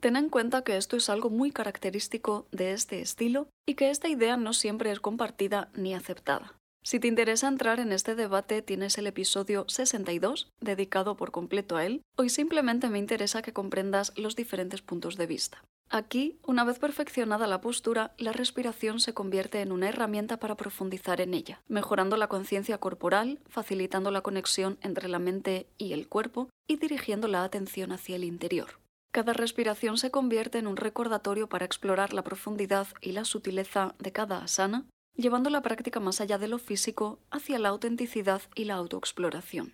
Ten 0.00 0.14
en 0.14 0.28
cuenta 0.28 0.62
que 0.62 0.76
esto 0.76 0.96
es 0.96 1.10
algo 1.10 1.28
muy 1.28 1.50
característico 1.50 2.46
de 2.52 2.72
este 2.72 3.00
estilo 3.00 3.48
y 3.66 3.74
que 3.74 3.90
esta 3.90 4.08
idea 4.08 4.36
no 4.36 4.52
siempre 4.52 4.92
es 4.92 5.00
compartida 5.00 5.70
ni 5.74 5.92
aceptada. 5.92 6.54
Si 6.84 7.00
te 7.00 7.08
interesa 7.08 7.48
entrar 7.48 7.80
en 7.80 7.90
este 7.90 8.14
debate, 8.14 8.62
tienes 8.62 8.96
el 8.96 9.08
episodio 9.08 9.64
62, 9.66 10.52
dedicado 10.60 11.16
por 11.16 11.32
completo 11.32 11.76
a 11.76 11.84
él, 11.84 12.02
hoy 12.16 12.28
simplemente 12.28 12.88
me 12.88 13.00
interesa 13.00 13.42
que 13.42 13.52
comprendas 13.52 14.12
los 14.16 14.36
diferentes 14.36 14.82
puntos 14.82 15.16
de 15.16 15.26
vista. 15.26 15.64
Aquí, 15.90 16.38
una 16.46 16.64
vez 16.64 16.78
perfeccionada 16.78 17.48
la 17.48 17.60
postura, 17.60 18.14
la 18.18 18.32
respiración 18.32 19.00
se 19.00 19.14
convierte 19.14 19.62
en 19.62 19.72
una 19.72 19.88
herramienta 19.88 20.38
para 20.38 20.56
profundizar 20.56 21.20
en 21.20 21.34
ella, 21.34 21.60
mejorando 21.66 22.16
la 22.16 22.28
conciencia 22.28 22.78
corporal, 22.78 23.40
facilitando 23.48 24.12
la 24.12 24.20
conexión 24.20 24.78
entre 24.80 25.08
la 25.08 25.18
mente 25.18 25.66
y 25.76 25.92
el 25.92 26.08
cuerpo 26.08 26.50
y 26.68 26.76
dirigiendo 26.76 27.26
la 27.26 27.42
atención 27.42 27.90
hacia 27.90 28.16
el 28.16 28.24
interior. 28.24 28.78
Cada 29.10 29.32
respiración 29.32 29.98
se 29.98 30.10
convierte 30.10 30.58
en 30.58 30.66
un 30.66 30.76
recordatorio 30.76 31.48
para 31.48 31.64
explorar 31.64 32.12
la 32.12 32.22
profundidad 32.22 32.88
y 33.00 33.12
la 33.12 33.24
sutileza 33.24 33.94
de 33.98 34.12
cada 34.12 34.38
asana, 34.42 34.84
llevando 35.16 35.50
la 35.50 35.62
práctica 35.62 35.98
más 35.98 36.20
allá 36.20 36.38
de 36.38 36.48
lo 36.48 36.58
físico 36.58 37.18
hacia 37.30 37.58
la 37.58 37.70
autenticidad 37.70 38.42
y 38.54 38.64
la 38.64 38.74
autoexploración. 38.74 39.72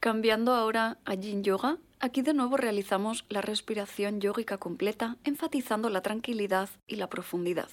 Cambiando 0.00 0.54
ahora 0.54 0.98
a 1.04 1.14
Yin 1.14 1.42
Yoga, 1.42 1.78
aquí 1.98 2.22
de 2.22 2.32
nuevo 2.32 2.56
realizamos 2.56 3.24
la 3.28 3.40
respiración 3.40 4.20
yógica 4.20 4.56
completa, 4.58 5.16
enfatizando 5.24 5.90
la 5.90 6.02
tranquilidad 6.02 6.70
y 6.86 6.96
la 6.96 7.10
profundidad. 7.10 7.68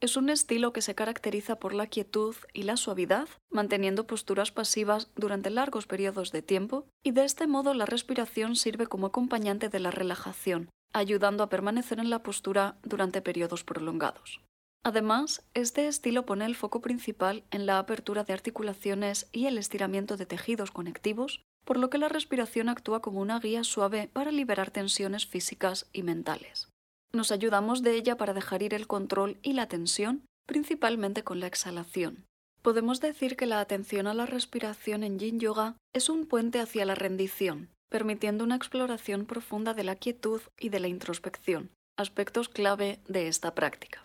Es 0.00 0.16
un 0.16 0.30
estilo 0.30 0.72
que 0.72 0.80
se 0.80 0.94
caracteriza 0.94 1.58
por 1.58 1.74
la 1.74 1.88
quietud 1.88 2.36
y 2.52 2.62
la 2.62 2.76
suavidad, 2.76 3.28
manteniendo 3.50 4.06
posturas 4.06 4.52
pasivas 4.52 5.10
durante 5.16 5.50
largos 5.50 5.88
periodos 5.88 6.30
de 6.30 6.40
tiempo, 6.40 6.86
y 7.02 7.10
de 7.10 7.24
este 7.24 7.48
modo 7.48 7.74
la 7.74 7.84
respiración 7.84 8.54
sirve 8.54 8.86
como 8.86 9.08
acompañante 9.08 9.68
de 9.68 9.80
la 9.80 9.90
relajación, 9.90 10.70
ayudando 10.92 11.42
a 11.42 11.48
permanecer 11.48 11.98
en 11.98 12.10
la 12.10 12.22
postura 12.22 12.78
durante 12.84 13.22
periodos 13.22 13.64
prolongados. 13.64 14.40
Además, 14.84 15.44
este 15.54 15.88
estilo 15.88 16.24
pone 16.24 16.46
el 16.46 16.54
foco 16.54 16.80
principal 16.80 17.42
en 17.50 17.66
la 17.66 17.80
apertura 17.80 18.22
de 18.22 18.32
articulaciones 18.32 19.28
y 19.32 19.46
el 19.46 19.58
estiramiento 19.58 20.16
de 20.16 20.26
tejidos 20.26 20.70
conectivos, 20.70 21.42
por 21.64 21.76
lo 21.76 21.90
que 21.90 21.98
la 21.98 22.08
respiración 22.08 22.68
actúa 22.68 23.02
como 23.02 23.20
una 23.20 23.40
guía 23.40 23.64
suave 23.64 24.08
para 24.12 24.30
liberar 24.30 24.70
tensiones 24.70 25.26
físicas 25.26 25.88
y 25.92 26.04
mentales. 26.04 26.68
Nos 27.12 27.32
ayudamos 27.32 27.82
de 27.82 27.94
ella 27.94 28.16
para 28.16 28.34
dejar 28.34 28.62
ir 28.62 28.74
el 28.74 28.86
control 28.86 29.38
y 29.42 29.54
la 29.54 29.66
tensión, 29.66 30.24
principalmente 30.46 31.24
con 31.24 31.40
la 31.40 31.46
exhalación. 31.46 32.24
Podemos 32.62 33.00
decir 33.00 33.36
que 33.36 33.46
la 33.46 33.60
atención 33.60 34.06
a 34.06 34.14
la 34.14 34.26
respiración 34.26 35.02
en 35.02 35.18
Yin 35.18 35.40
Yoga 35.40 35.76
es 35.94 36.08
un 36.08 36.26
puente 36.26 36.60
hacia 36.60 36.84
la 36.84 36.94
rendición, 36.94 37.70
permitiendo 37.88 38.44
una 38.44 38.56
exploración 38.56 39.24
profunda 39.24 39.74
de 39.74 39.84
la 39.84 39.96
quietud 39.96 40.42
y 40.58 40.68
de 40.68 40.80
la 40.80 40.88
introspección, 40.88 41.70
aspectos 41.96 42.48
clave 42.48 43.00
de 43.08 43.28
esta 43.28 43.54
práctica. 43.54 44.04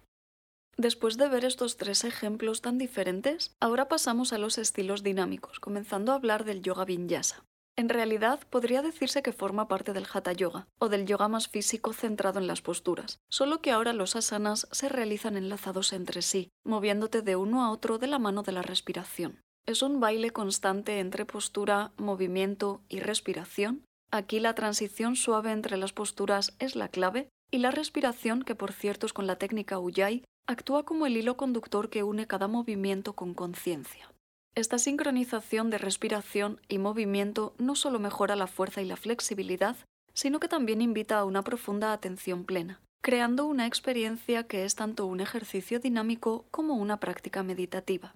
Después 0.78 1.18
de 1.18 1.30
ver 1.30 1.46
estos 1.46 1.78
tres 1.78 2.04
ejemplos 2.04 2.62
tan 2.62 2.78
diferentes, 2.78 3.52
ahora 3.60 3.88
pasamos 3.88 4.34
a 4.34 4.38
los 4.38 4.58
estilos 4.58 5.04
dinámicos, 5.04 5.60
comenzando 5.60 6.12
a 6.12 6.16
hablar 6.16 6.46
del 6.46 6.62
yoga 6.62 6.86
vinyasa. 6.86 7.44
En 7.76 7.90
realidad, 7.90 8.40
podría 8.52 8.84
decirse 8.84 9.24
que 9.24 9.32
forma 9.32 9.68
parte 9.68 9.94
del 9.94 10.06
Hatha 10.12 10.32
Yoga, 10.32 10.68
o 10.78 10.90
del 10.90 11.08
yoga 11.08 11.28
más 11.28 11.48
físico 11.48 11.92
centrado 11.92 12.40
en 12.40 12.46
las 12.46 12.62
posturas, 12.62 13.20
solo 13.32 13.62
que 13.62 13.72
ahora 13.72 13.94
los 13.94 14.16
asanas 14.16 14.68
se 14.72 14.90
realizan 14.90 15.38
enlazados 15.38 15.92
entre 15.92 16.22
sí, 16.22 16.50
moviéndote 16.64 17.24
de 17.24 17.36
uno 17.36 17.64
a 17.64 17.72
otro 17.72 17.98
de 17.98 18.08
la 18.08 18.20
mano 18.20 18.44
de 18.44 18.52
la 18.52 18.62
respiración. 18.62 19.42
Es 19.66 19.82
un 19.82 20.00
baile 20.00 20.30
constante 20.30 21.00
entre 21.00 21.26
postura, 21.26 21.94
movimiento 21.98 22.82
y 22.90 23.00
respiración. 23.00 23.86
Aquí 24.12 24.40
la 24.40 24.54
transición 24.54 25.16
suave 25.16 25.52
entre 25.52 25.78
las 25.78 25.94
posturas 25.94 26.56
es 26.60 26.76
la 26.76 26.90
clave, 26.90 27.30
y 27.50 27.58
la 27.58 27.72
respiración, 27.72 28.44
que 28.44 28.56
por 28.56 28.72
cierto 28.72 29.08
es 29.08 29.14
con 29.14 29.26
la 29.26 29.38
técnica 29.38 29.80
Ujjayi, 29.80 30.26
actúa 30.48 30.84
como 30.84 31.08
el 31.08 31.18
hilo 31.18 31.38
conductor 31.38 31.90
que 31.90 32.04
une 32.04 32.28
cada 32.28 32.48
movimiento 32.48 33.14
con 33.14 33.34
conciencia. 33.34 34.12
Esta 34.56 34.78
sincronización 34.78 35.72
de 35.72 35.80
respiración 35.80 36.62
y 36.68 36.78
movimiento 36.78 37.56
no 37.58 37.76
solo 37.76 37.98
mejora 37.98 38.36
la 38.36 38.46
fuerza 38.46 38.84
y 38.84 38.86
la 38.86 38.98
flexibilidad, 38.98 39.76
sino 40.14 40.40
que 40.40 40.48
también 40.48 40.82
invita 40.82 41.18
a 41.18 41.26
una 41.26 41.44
profunda 41.44 41.92
atención 41.92 42.46
plena, 42.46 42.80
creando 43.02 43.46
una 43.46 43.66
experiencia 43.66 44.44
que 44.44 44.64
es 44.64 44.76
tanto 44.76 45.08
un 45.08 45.22
ejercicio 45.22 45.80
dinámico 45.80 46.46
como 46.52 46.76
una 46.76 47.00
práctica 47.00 47.42
meditativa. 47.42 48.14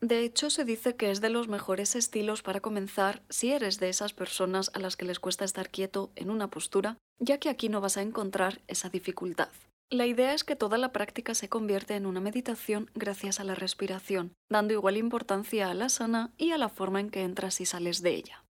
De 0.00 0.20
hecho, 0.20 0.48
se 0.48 0.64
dice 0.64 0.94
que 0.94 1.10
es 1.10 1.20
de 1.20 1.28
los 1.28 1.48
mejores 1.48 1.96
estilos 1.96 2.42
para 2.42 2.60
comenzar 2.60 3.22
si 3.28 3.50
eres 3.50 3.80
de 3.80 3.88
esas 3.88 4.12
personas 4.12 4.70
a 4.74 4.78
las 4.78 4.96
que 4.96 5.04
les 5.04 5.18
cuesta 5.18 5.44
estar 5.44 5.70
quieto 5.70 6.12
en 6.14 6.30
una 6.30 6.48
postura, 6.48 6.98
ya 7.18 7.38
que 7.38 7.48
aquí 7.50 7.68
no 7.68 7.80
vas 7.80 7.96
a 7.96 8.02
encontrar 8.02 8.60
esa 8.68 8.88
dificultad. 8.88 9.50
La 9.92 10.06
idea 10.06 10.34
es 10.34 10.44
que 10.44 10.54
toda 10.54 10.78
la 10.78 10.92
práctica 10.92 11.34
se 11.34 11.48
convierte 11.48 11.96
en 11.96 12.06
una 12.06 12.20
meditación 12.20 12.88
gracias 12.94 13.40
a 13.40 13.44
la 13.44 13.56
respiración, 13.56 14.34
dando 14.48 14.72
igual 14.72 14.96
importancia 14.96 15.68
a 15.68 15.74
la 15.74 15.88
sana 15.88 16.30
y 16.38 16.52
a 16.52 16.58
la 16.58 16.68
forma 16.68 17.00
en 17.00 17.10
que 17.10 17.24
entras 17.24 17.60
y 17.60 17.66
sales 17.66 18.00
de 18.00 18.14
ella. 18.14 18.44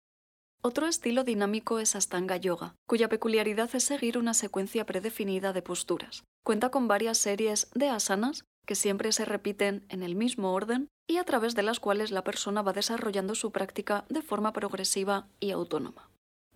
Otro 0.60 0.86
estilo 0.86 1.24
dinámico 1.24 1.78
es 1.78 1.96
Astanga 1.96 2.36
Yoga, 2.36 2.74
cuya 2.86 3.08
peculiaridad 3.08 3.70
es 3.72 3.84
seguir 3.84 4.18
una 4.18 4.34
secuencia 4.34 4.84
predefinida 4.84 5.54
de 5.54 5.62
posturas. 5.62 6.24
Cuenta 6.44 6.70
con 6.70 6.88
varias 6.88 7.16
series 7.16 7.70
de 7.74 7.88
asanas 7.88 8.44
que 8.66 8.74
siempre 8.74 9.10
se 9.10 9.24
repiten 9.24 9.86
en 9.88 10.02
el 10.02 10.16
mismo 10.16 10.52
orden 10.52 10.88
y 11.08 11.16
a 11.16 11.24
través 11.24 11.54
de 11.54 11.62
las 11.62 11.80
cuales 11.80 12.10
la 12.10 12.22
persona 12.22 12.60
va 12.60 12.74
desarrollando 12.74 13.34
su 13.34 13.50
práctica 13.50 14.04
de 14.10 14.20
forma 14.20 14.52
progresiva 14.52 15.26
y 15.40 15.52
autónoma. 15.52 16.09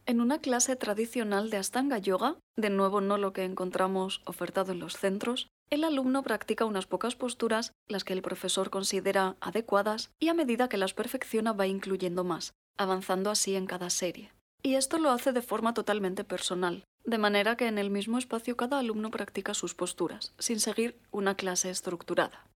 En 0.06 0.20
una 0.20 0.38
clase 0.38 0.76
tradicional 0.76 1.48
de 1.48 1.56
Astanga 1.56 1.96
Yoga, 1.96 2.36
de 2.56 2.68
nuevo 2.68 3.00
no 3.00 3.16
lo 3.16 3.32
que 3.32 3.44
encontramos 3.44 4.20
ofertado 4.26 4.72
en 4.72 4.78
los 4.78 4.98
centros, 4.98 5.48
el 5.70 5.82
alumno 5.82 6.22
practica 6.22 6.66
unas 6.66 6.86
pocas 6.86 7.16
posturas, 7.16 7.72
las 7.88 8.04
que 8.04 8.12
el 8.12 8.20
profesor 8.20 8.68
considera 8.68 9.36
adecuadas, 9.40 10.10
y 10.20 10.28
a 10.28 10.34
medida 10.34 10.68
que 10.68 10.76
las 10.76 10.92
perfecciona 10.92 11.54
va 11.54 11.66
incluyendo 11.66 12.22
más, 12.22 12.52
avanzando 12.76 13.30
así 13.30 13.56
en 13.56 13.66
cada 13.66 13.88
serie. 13.88 14.30
Y 14.62 14.74
esto 14.74 14.98
lo 14.98 15.10
hace 15.10 15.32
de 15.32 15.40
forma 15.40 15.72
totalmente 15.72 16.22
personal, 16.22 16.84
de 17.04 17.18
manera 17.18 17.56
que 17.56 17.66
en 17.66 17.78
el 17.78 17.88
mismo 17.88 18.18
espacio 18.18 18.58
cada 18.58 18.78
alumno 18.78 19.10
practica 19.10 19.54
sus 19.54 19.74
posturas, 19.74 20.34
sin 20.38 20.60
seguir 20.60 20.98
una 21.12 21.34
clase 21.34 21.70
estructurada. 21.70 22.46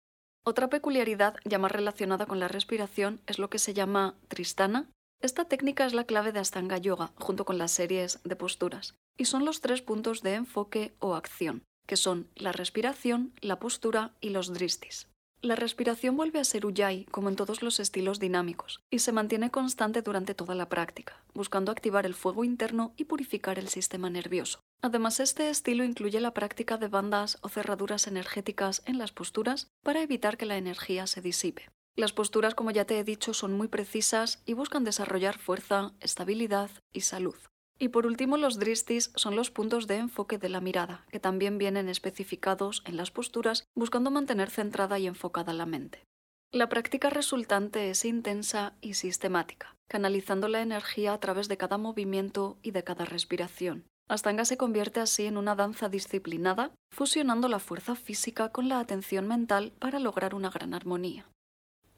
Otra 0.45 0.69
peculiaridad 0.69 1.37
ya 1.45 1.59
más 1.59 1.73
relacionada 1.73 2.27
con 2.27 2.41
la 2.41 2.49
respiración 2.49 3.21
es 3.27 3.39
lo 3.39 3.49
que 3.49 3.59
se 3.59 3.75
llama 3.75 4.15
tristana, 4.29 4.91
esta 5.21 5.47
técnica 5.47 5.85
es 5.85 5.95
la 5.95 6.05
clave 6.05 6.33
de 6.33 6.39
Astanga 6.39 6.79
Yoga, 6.79 7.13
junto 7.17 7.45
con 7.45 7.59
las 7.59 7.73
series 7.73 8.21
de 8.25 8.37
posturas, 8.37 8.95
y 9.17 9.25
son 9.25 9.45
los 9.45 9.61
tres 9.61 9.83
puntos 9.83 10.23
de 10.23 10.35
enfoque 10.35 10.95
o 11.01 11.15
acción, 11.15 11.65
que 11.87 11.97
son 11.97 12.29
la 12.37 12.53
respiración, 12.53 13.33
la 13.41 13.59
postura 13.59 14.13
y 14.21 14.31
los 14.31 14.53
dristis. 14.53 15.09
La 15.41 15.55
respiración 15.55 16.17
vuelve 16.17 16.41
a 16.41 16.45
ser 16.45 16.67
Ujjayi, 16.67 17.05
como 17.07 17.29
en 17.29 17.37
todos 17.37 17.63
los 17.63 17.79
estilos 17.79 18.19
dinámicos, 18.19 18.81
y 18.91 18.99
se 18.99 19.13
mantiene 19.13 19.51
constante 19.51 20.03
durante 20.03 20.35
toda 20.35 20.57
la 20.57 20.69
práctica, 20.69 21.23
buscando 21.33 21.71
activar 21.71 22.07
el 22.07 22.15
fuego 22.15 22.43
interno 22.43 22.93
y 22.97 23.05
purificar 23.05 23.59
el 23.59 23.69
sistema 23.69 24.11
nervioso. 24.11 24.61
Además, 24.83 25.21
este 25.21 25.49
estilo 25.49 25.85
incluye 25.85 26.21
la 26.21 26.35
práctica 26.35 26.77
de 26.77 26.89
bandas 26.89 27.39
o 27.43 27.49
cerraduras 27.49 28.09
energéticas 28.09 28.83
en 28.85 28.99
las 28.99 29.13
posturas 29.13 29.69
para 29.85 30.03
evitar 30.03 30.37
que 30.37 30.47
la 30.47 30.57
energía 30.57 31.07
se 31.07 31.21
disipe. 31.21 31.69
Las 31.99 32.13
posturas, 32.13 32.55
como 32.55 32.71
ya 32.71 32.85
te 32.85 32.97
he 32.97 33.03
dicho, 33.03 33.35
son 33.35 33.55
muy 33.55 33.67
precisas 33.67 34.41
y 34.47 34.53
buscan 34.53 34.85
desarrollar 34.85 35.37
fuerza, 35.37 35.95
estabilidad 35.99 36.71
y 36.93 37.01
salud. 37.01 37.35
Y 37.77 37.89
por 37.89 38.07
último, 38.07 38.37
los 38.37 38.61
dristis 38.61 39.11
son 39.17 39.35
los 39.35 39.51
puntos 39.51 39.89
de 39.89 39.97
enfoque 39.97 40.39
de 40.39 40.49
la 40.49 40.61
mirada, 40.61 41.05
que 41.11 41.19
también 41.19 41.59
vienen 41.59 41.89
especificados 41.89 42.85
en 42.87 42.97
las 42.97 43.11
posturas, 43.11 43.65
buscando 43.75 44.13
mantener 44.13 44.49
centrada 44.49 45.01
y 45.01 45.09
enfocada 45.09 45.53
la 45.53 45.67
mente. 45.67 46.05
La 46.53 46.69
práctica 46.69 47.11
resultante 47.11 47.91
es 47.91 48.05
intensa 48.05 48.75
y 48.81 48.95
sistemática, 48.95 49.75
canalizando 49.89 50.47
la 50.47 50.63
energía 50.63 51.15
a 51.15 51.19
través 51.19 51.49
de 51.49 51.57
cada 51.57 51.79
movimiento 51.79 52.59
y 52.63 52.71
de 52.71 52.85
cada 52.85 53.07
respiración. 53.07 53.87
Astanga 54.09 54.45
se 54.45 54.57
convierte 54.57 55.01
así 55.01 55.27
en 55.27 55.37
una 55.37 55.57
danza 55.57 55.89
disciplinada, 55.89 56.71
fusionando 56.95 57.49
la 57.49 57.59
fuerza 57.59 57.97
física 57.97 58.53
con 58.53 58.69
la 58.69 58.79
atención 58.79 59.27
mental 59.27 59.73
para 59.81 59.99
lograr 59.99 60.37
una 60.37 60.51
gran 60.51 60.75
armonía. 60.75 61.27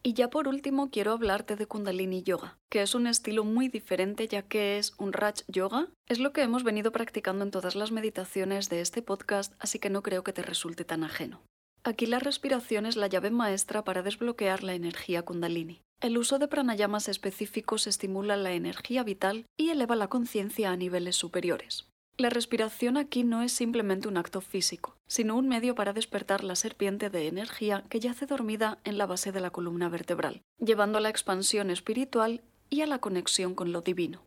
Y 0.02 0.14
ya 0.14 0.30
por 0.30 0.48
último 0.48 0.90
quiero 0.90 1.12
hablarte 1.12 1.56
de 1.56 1.66
Kundalini 1.66 2.22
Yoga, 2.22 2.56
que 2.70 2.80
es 2.80 2.94
un 2.94 3.06
estilo 3.06 3.44
muy 3.44 3.68
diferente 3.68 4.28
ya 4.28 4.40
que 4.40 4.78
es 4.78 4.94
un 4.96 5.12
Raj 5.12 5.42
Yoga. 5.46 5.88
Es 6.08 6.18
lo 6.18 6.32
que 6.32 6.40
hemos 6.40 6.64
venido 6.64 6.90
practicando 6.90 7.44
en 7.44 7.50
todas 7.50 7.74
las 7.74 7.92
meditaciones 7.92 8.70
de 8.70 8.80
este 8.80 9.02
podcast, 9.02 9.52
así 9.58 9.78
que 9.78 9.90
no 9.90 10.02
creo 10.02 10.24
que 10.24 10.32
te 10.32 10.42
resulte 10.42 10.84
tan 10.84 11.04
ajeno. 11.04 11.42
Aquí 11.84 12.06
la 12.06 12.18
respiración 12.18 12.86
es 12.86 12.96
la 12.96 13.08
llave 13.08 13.30
maestra 13.30 13.84
para 13.84 14.02
desbloquear 14.02 14.62
la 14.62 14.74
energía 14.74 15.22
Kundalini. 15.22 15.82
El 16.00 16.16
uso 16.16 16.38
de 16.38 16.48
pranayamas 16.48 17.08
específicos 17.08 17.86
estimula 17.86 18.38
la 18.38 18.52
energía 18.52 19.02
vital 19.02 19.44
y 19.58 19.68
eleva 19.68 19.96
la 19.96 20.08
conciencia 20.08 20.70
a 20.70 20.76
niveles 20.76 21.16
superiores. 21.16 21.90
La 22.20 22.28
respiración 22.28 22.98
aquí 22.98 23.24
no 23.24 23.40
es 23.40 23.50
simplemente 23.50 24.06
un 24.06 24.18
acto 24.18 24.42
físico, 24.42 24.94
sino 25.06 25.37
un 25.37 25.48
medio 25.48 25.74
para 25.74 25.94
despertar 25.94 26.44
la 26.44 26.54
serpiente 26.54 27.09
de 27.09 27.28
energía 27.28 27.83
que 27.88 27.98
yace 27.98 28.26
dormida 28.26 28.78
en 28.85 28.98
la 28.98 29.06
base 29.06 29.33
de 29.33 29.40
la 29.40 29.48
columna 29.48 29.88
vertebral, 29.88 30.42
llevando 30.59 30.98
a 30.98 31.00
la 31.00 31.09
expansión 31.09 31.70
espiritual 31.70 32.42
y 32.68 32.83
a 32.83 32.87
la 32.87 32.98
conexión 32.98 33.54
con 33.54 33.72
lo 33.72 33.80
divino. 33.80 34.26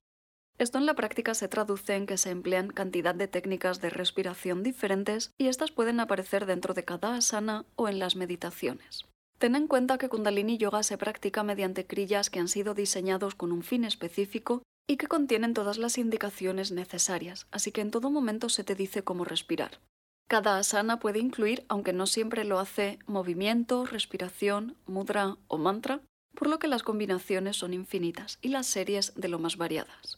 Esto 0.58 0.80
en 0.80 0.88
la 0.88 0.96
práctica 0.96 1.36
se 1.36 1.48
traduce 1.48 1.94
en 1.94 2.08
que 2.08 2.18
se 2.18 2.32
emplean 2.32 2.70
cantidad 2.70 3.14
de 3.14 3.28
técnicas 3.28 3.80
de 3.80 3.92
respiración 3.92 4.64
diferentes 4.64 5.30
y 5.38 5.46
estas 5.46 5.70
pueden 5.70 6.00
aparecer 6.00 6.48
dentro 6.48 6.74
de 6.74 6.86
cada 6.86 7.14
asana 7.14 7.68
o 7.76 7.88
en 7.88 8.00
las 8.00 8.16
meditaciones. 8.16 9.06
Ten 9.38 9.56
en 9.56 9.68
cuenta 9.68 10.00
que 10.00 10.10
Kundalini 10.10 10.58
Yoga 10.58 10.82
se 10.82 10.98
practica 10.98 11.44
mediante 11.44 11.86
crillas 11.86 12.32
que 12.32 12.40
han 12.40 12.48
sido 12.48 12.74
diseñados 12.74 13.36
con 13.36 13.52
un 13.52 13.62
fin 13.62 13.84
específico 13.84 14.64
y 14.88 14.98
que 14.98 15.08
contienen 15.08 15.54
todas 15.54 15.78
las 15.78 15.98
indicaciones 15.98 16.72
necesarias, 16.72 17.48
así 17.52 17.72
que 17.72 17.82
en 17.82 17.92
todo 17.92 18.12
momento 18.12 18.50
se 18.50 18.64
te 18.64 18.76
dice 18.76 19.04
cómo 19.04 19.24
respirar. 19.24 19.80
Cada 20.28 20.58
asana 20.58 21.00
puede 21.00 21.20
incluir, 21.20 21.66
aunque 21.68 21.94
no 21.94 22.08
siempre 22.08 22.44
lo 22.44 22.60
hace, 22.60 23.00
movimiento, 23.06 23.86
respiración, 23.86 24.76
mudra 24.86 25.38
o 25.48 25.58
mantra, 25.58 26.02
por 26.36 26.48
lo 26.48 26.60
que 26.60 26.68
las 26.68 26.84
combinaciones 26.84 27.58
son 27.58 27.74
infinitas 27.74 28.40
y 28.42 28.50
las 28.50 28.66
series 28.66 29.14
de 29.16 29.28
lo 29.28 29.40
más 29.40 29.58
variadas. 29.58 30.18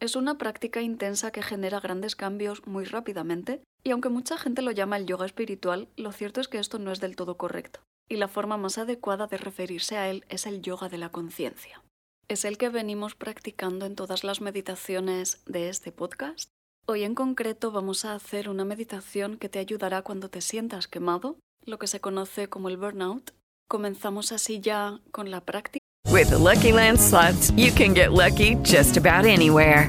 Es 0.00 0.14
una 0.14 0.38
práctica 0.38 0.80
intensa 0.80 1.32
que 1.32 1.42
genera 1.42 1.80
grandes 1.80 2.14
cambios 2.14 2.64
muy 2.66 2.84
rápidamente, 2.84 3.62
y 3.82 3.90
aunque 3.90 4.10
mucha 4.10 4.38
gente 4.38 4.62
lo 4.62 4.70
llama 4.70 4.96
el 4.96 5.06
yoga 5.06 5.26
espiritual, 5.26 5.88
lo 5.96 6.12
cierto 6.12 6.40
es 6.40 6.46
que 6.46 6.58
esto 6.58 6.78
no 6.78 6.92
es 6.92 7.00
del 7.00 7.16
todo 7.16 7.36
correcto, 7.36 7.80
y 8.08 8.16
la 8.16 8.28
forma 8.28 8.56
más 8.56 8.78
adecuada 8.78 9.26
de 9.26 9.38
referirse 9.38 9.96
a 9.96 10.08
él 10.08 10.24
es 10.28 10.46
el 10.46 10.62
yoga 10.62 10.88
de 10.88 10.98
la 10.98 11.10
conciencia. 11.10 11.82
Es 12.30 12.44
el 12.44 12.58
que 12.58 12.68
venimos 12.68 13.14
practicando 13.14 13.86
en 13.86 13.94
todas 13.94 14.22
las 14.22 14.42
meditaciones 14.42 15.40
de 15.46 15.70
este 15.70 15.92
podcast. 15.92 16.50
Hoy 16.86 17.04
en 17.04 17.14
concreto 17.14 17.70
vamos 17.72 18.04
a 18.04 18.12
hacer 18.12 18.50
una 18.50 18.66
meditación 18.66 19.38
que 19.38 19.48
te 19.48 19.58
ayudará 19.58 20.02
cuando 20.02 20.28
te 20.28 20.42
sientas 20.42 20.88
quemado, 20.88 21.38
lo 21.64 21.78
que 21.78 21.86
se 21.86 22.00
conoce 22.00 22.48
como 22.48 22.68
el 22.68 22.76
burnout. 22.76 23.32
Comenzamos 23.66 24.30
así 24.32 24.60
ya 24.60 25.00
con 25.10 25.30
la 25.30 25.40
práctica. 25.40 25.82
With 26.10 26.28
the 26.28 26.36
Lucky 26.36 26.72
Land 26.72 26.98
you 27.56 27.72
can 27.72 27.94
get 27.94 28.12
lucky 28.12 28.56
just 28.56 28.98
about 28.98 29.24
anywhere. 29.24 29.88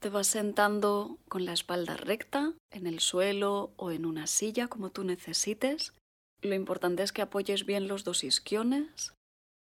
Te 0.00 0.10
vas 0.10 0.28
sentando 0.28 1.18
con 1.28 1.44
la 1.44 1.52
espalda 1.52 1.96
recta, 1.96 2.54
en 2.70 2.86
el 2.86 3.00
suelo 3.00 3.72
o 3.76 3.90
en 3.90 4.06
una 4.06 4.28
silla 4.28 4.68
como 4.68 4.90
tú 4.90 5.02
necesites. 5.02 5.92
Lo 6.40 6.54
importante 6.54 7.02
es 7.02 7.12
que 7.12 7.22
apoyes 7.22 7.66
bien 7.66 7.88
los 7.88 8.04
dos 8.04 8.22
isquiones, 8.22 9.14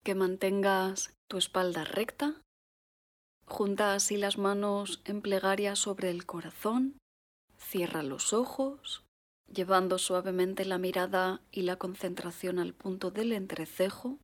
que 0.04 0.14
mantengas 0.14 1.12
tu 1.28 1.36
espalda 1.36 1.84
recta. 1.84 2.40
Junta 3.44 3.94
así 3.94 4.16
las 4.16 4.38
manos 4.38 5.02
en 5.04 5.20
plegaria 5.20 5.74
sobre 5.74 6.10
el 6.10 6.24
corazón. 6.26 6.96
Cierra 7.58 8.04
los 8.04 8.32
ojos, 8.32 9.02
llevando 9.52 9.98
suavemente 9.98 10.64
la 10.64 10.78
mirada 10.78 11.40
y 11.50 11.62
la 11.62 11.74
concentración 11.74 12.60
al 12.60 12.72
punto 12.72 13.10
del 13.10 13.32
entrecejo. 13.32 14.18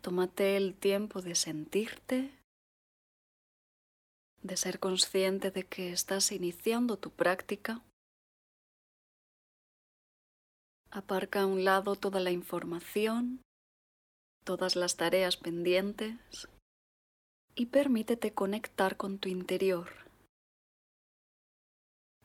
Tómate 0.00 0.56
el 0.56 0.74
tiempo 0.74 1.22
de 1.22 1.36
sentirte 1.36 2.41
de 4.42 4.56
ser 4.56 4.80
consciente 4.80 5.50
de 5.50 5.64
que 5.64 5.92
estás 5.92 6.32
iniciando 6.32 6.98
tu 6.98 7.10
práctica. 7.10 7.82
Aparca 10.90 11.42
a 11.42 11.46
un 11.46 11.64
lado 11.64 11.96
toda 11.96 12.20
la 12.20 12.32
información, 12.32 13.40
todas 14.44 14.76
las 14.76 14.96
tareas 14.96 15.36
pendientes 15.36 16.48
y 17.54 17.66
permítete 17.66 18.34
conectar 18.34 18.96
con 18.96 19.18
tu 19.18 19.28
interior, 19.28 19.88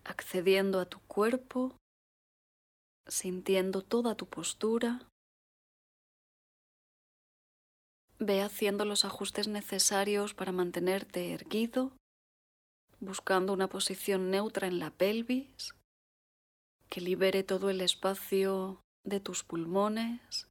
accediendo 0.04 0.80
a 0.80 0.86
tu 0.86 1.00
cuerpo, 1.02 1.76
sintiendo 3.08 3.84
toda 3.84 4.16
tu 4.16 4.26
postura. 4.26 5.08
Ve 8.20 8.42
haciendo 8.42 8.84
los 8.84 9.06
ajustes 9.06 9.48
necesarios 9.48 10.34
para 10.34 10.52
mantenerte 10.52 11.34
erguido 11.34 11.94
buscando 13.00 13.54
una 13.54 13.70
posición 13.70 14.32
neutra 14.32 14.68
en 14.68 14.80
la 14.80 14.92
pelvis 14.92 15.76
que 16.90 17.02
libere 17.02 17.44
todo 17.44 17.70
el 17.70 17.82
espacio 17.82 18.82
de 19.04 19.20
tus 19.20 19.44
pulmones, 19.44 20.48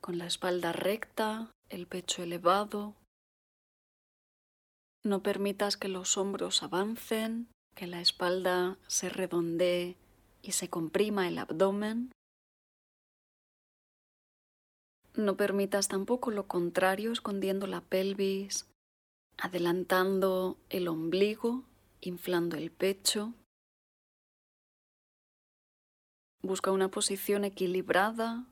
con 0.00 0.18
la 0.18 0.26
espalda 0.26 0.72
recta, 0.72 1.50
el 1.68 1.86
pecho 1.86 2.22
elevado. 2.22 2.96
No 5.04 5.22
permitas 5.22 5.76
que 5.76 5.88
los 5.88 6.16
hombros 6.16 6.62
avancen, 6.62 7.48
que 7.76 7.86
la 7.86 8.00
espalda 8.00 8.78
se 8.88 9.08
redondee 9.08 9.96
y 10.42 10.52
se 10.52 10.68
comprima 10.68 11.28
el 11.28 11.38
abdomen. 11.38 12.12
No 15.14 15.36
permitas 15.36 15.88
tampoco 15.88 16.30
lo 16.30 16.48
contrario, 16.48 17.12
escondiendo 17.12 17.66
la 17.66 17.80
pelvis 17.80 18.66
adelantando 19.38 20.58
el 20.68 20.88
ombligo, 20.88 21.64
inflando 22.00 22.56
el 22.56 22.70
pecho. 22.70 23.34
Busca 26.42 26.72
una 26.72 26.88
posición 26.88 27.44
equilibrada, 27.44 28.46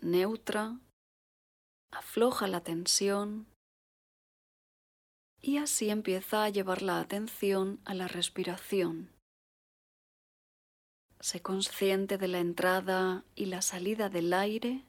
neutra, 0.00 0.78
afloja 1.90 2.48
la 2.48 2.62
tensión 2.62 3.46
y 5.40 5.58
así 5.58 5.90
empieza 5.90 6.44
a 6.44 6.48
llevar 6.48 6.82
la 6.82 7.00
atención 7.00 7.80
a 7.84 7.94
la 7.94 8.08
respiración. 8.08 9.10
Sé 11.20 11.40
consciente 11.40 12.18
de 12.18 12.28
la 12.28 12.40
entrada 12.40 13.24
y 13.34 13.46
la 13.46 13.62
salida 13.62 14.08
del 14.08 14.32
aire, 14.32 14.84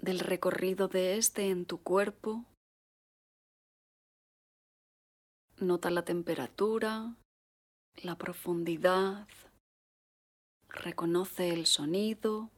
del 0.00 0.20
recorrido 0.20 0.88
de 0.88 1.16
este 1.16 1.48
en 1.50 1.66
tu 1.66 1.82
cuerpo 1.82 2.44
Nota 5.60 5.88
la 5.90 6.04
temperatura, 6.04 7.14
la 8.02 8.18
profundidad, 8.18 9.28
reconoce 10.68 11.52
el 11.52 11.66
sonido. 11.66 12.50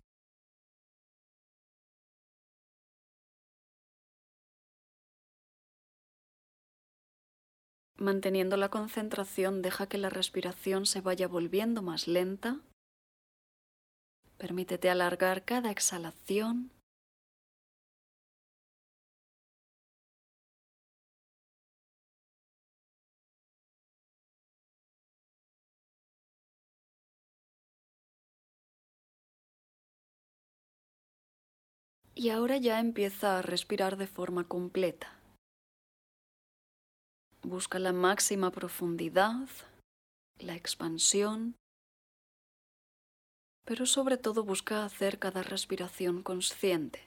Manteniendo 7.98 8.56
la 8.56 8.70
concentración, 8.70 9.60
deja 9.60 9.88
que 9.88 9.98
la 9.98 10.08
respiración 10.08 10.86
se 10.86 11.02
vaya 11.02 11.28
volviendo 11.28 11.82
más 11.82 12.08
lenta. 12.08 12.60
Permítete 14.38 14.88
alargar 14.88 15.44
cada 15.44 15.70
exhalación 15.70 16.70
Y 32.18 32.30
ahora 32.30 32.56
ya 32.56 32.80
empieza 32.80 33.38
a 33.38 33.42
respirar 33.42 33.98
de 33.98 34.06
forma 34.06 34.48
completa. 34.48 35.12
Busca 37.42 37.78
la 37.78 37.92
máxima 37.92 38.50
profundidad, 38.50 39.46
la 40.38 40.56
expansión, 40.56 41.56
pero 43.66 43.84
sobre 43.84 44.16
todo 44.16 44.44
busca 44.44 44.86
hacer 44.86 45.18
cada 45.18 45.42
respiración 45.42 46.22
consciente 46.22 47.06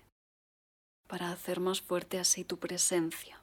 para 1.07 1.31
hacer 1.31 1.59
más 1.59 1.81
fuerte 1.81 2.19
así 2.19 2.43
tu 2.43 2.59
presencia. 2.59 3.38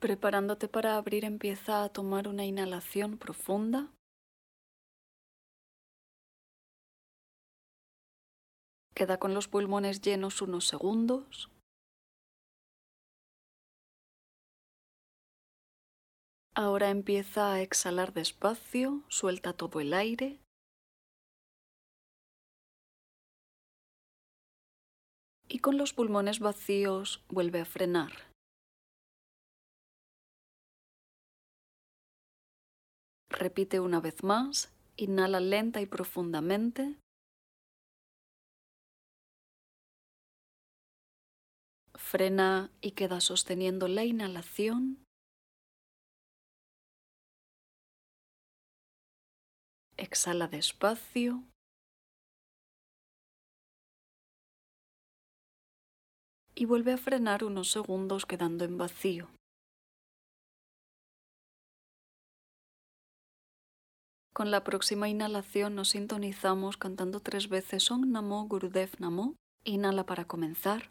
Preparándote 0.00 0.66
para 0.66 0.96
abrir, 0.96 1.26
empieza 1.26 1.84
a 1.84 1.90
tomar 1.90 2.26
una 2.26 2.46
inhalación 2.46 3.18
profunda. 3.18 3.92
Queda 8.94 9.18
con 9.18 9.34
los 9.34 9.46
pulmones 9.46 10.00
llenos 10.00 10.40
unos 10.40 10.66
segundos. 10.66 11.50
Ahora 16.54 16.88
empieza 16.88 17.52
a 17.52 17.60
exhalar 17.60 18.14
despacio, 18.14 19.04
suelta 19.08 19.52
todo 19.52 19.80
el 19.80 19.92
aire. 19.92 20.40
Y 25.46 25.58
con 25.58 25.76
los 25.76 25.92
pulmones 25.92 26.38
vacíos 26.38 27.22
vuelve 27.28 27.60
a 27.60 27.66
frenar. 27.66 28.29
Repite 33.40 33.80
una 33.80 34.00
vez 34.00 34.22
más, 34.22 34.70
inhala 34.98 35.40
lenta 35.40 35.80
y 35.80 35.86
profundamente. 35.86 36.98
Frena 41.94 42.70
y 42.82 42.90
queda 42.90 43.22
sosteniendo 43.22 43.88
la 43.88 44.04
inhalación. 44.04 45.02
Exhala 49.96 50.46
despacio. 50.46 51.42
Y 56.54 56.66
vuelve 56.66 56.92
a 56.92 56.98
frenar 56.98 57.42
unos 57.44 57.70
segundos 57.70 58.26
quedando 58.26 58.66
en 58.66 58.76
vacío. 58.76 59.30
Con 64.40 64.50
la 64.50 64.64
próxima 64.64 65.06
inhalación 65.10 65.74
nos 65.74 65.90
sintonizamos 65.90 66.78
cantando 66.78 67.20
tres 67.20 67.50
veces 67.50 67.90
Om 67.90 68.10
Namo 68.10 68.46
Gurudev 68.48 68.88
Namo. 68.98 69.34
Inhala 69.64 70.06
para 70.06 70.24
comenzar. 70.24 70.90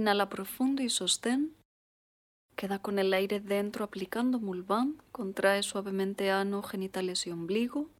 Inhala 0.00 0.30
profundo 0.30 0.82
y 0.82 0.88
sostén. 0.88 1.54
Queda 2.56 2.78
con 2.78 2.98
el 2.98 3.12
aire 3.12 3.38
dentro 3.38 3.84
aplicando 3.84 4.40
mulbán. 4.40 4.96
Contrae 5.12 5.62
suavemente 5.62 6.30
ano, 6.30 6.62
genitales 6.62 7.26
y 7.26 7.30
ombligo. 7.32 7.90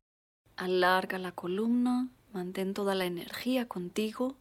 Alarga 0.56 1.18
la 1.18 1.32
columna. 1.32 2.08
Mantén 2.32 2.72
toda 2.72 2.94
la 2.94 3.04
energía 3.04 3.68
contigo. 3.68 4.38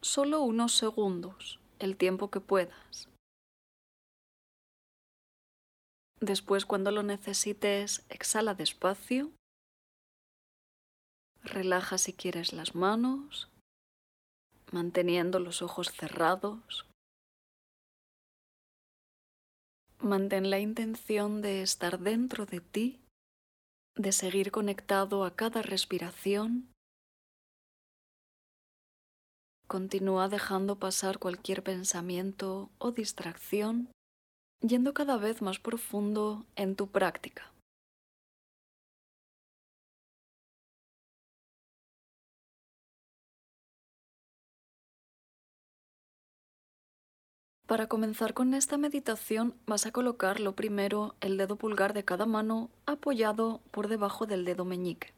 Solo 0.00 0.42
unos 0.42 0.76
segundos, 0.76 1.58
el 1.80 1.96
tiempo 1.96 2.30
que 2.30 2.38
puedas. 2.38 3.08
Después, 6.20 6.66
cuando 6.66 6.92
lo 6.92 7.02
necesites, 7.02 8.06
exhala 8.10 8.54
despacio. 8.54 9.32
Relaja 11.42 11.98
si 11.98 12.12
quieres 12.12 12.52
las 12.52 12.76
manos, 12.76 13.48
manteniendo 14.74 15.38
los 15.38 15.62
ojos 15.62 15.92
cerrados. 15.92 16.84
Mantén 20.00 20.50
la 20.50 20.58
intención 20.58 21.40
de 21.42 21.62
estar 21.62 22.00
dentro 22.00 22.44
de 22.44 22.60
ti, 22.60 23.00
de 23.94 24.10
seguir 24.10 24.50
conectado 24.50 25.24
a 25.24 25.30
cada 25.36 25.62
respiración. 25.62 26.68
Continúa 29.68 30.28
dejando 30.28 30.80
pasar 30.80 31.18
cualquier 31.20 31.62
pensamiento 31.62 32.68
o 32.78 32.90
distracción, 32.90 33.88
yendo 34.60 34.92
cada 34.92 35.16
vez 35.16 35.40
más 35.40 35.58
profundo 35.60 36.44
en 36.56 36.74
tu 36.74 36.88
práctica. 36.88 37.53
Para 47.66 47.86
comenzar 47.86 48.34
con 48.34 48.52
esta 48.52 48.76
meditación 48.76 49.54
vas 49.66 49.86
a 49.86 49.92
colocar 49.92 50.38
lo 50.38 50.54
primero 50.54 51.14
el 51.20 51.38
dedo 51.38 51.56
pulgar 51.56 51.94
de 51.94 52.04
cada 52.04 52.26
mano 52.26 52.70
apoyado 52.84 53.62
por 53.70 53.88
debajo 53.88 54.26
del 54.26 54.44
dedo 54.44 54.66
meñique. 54.66 55.14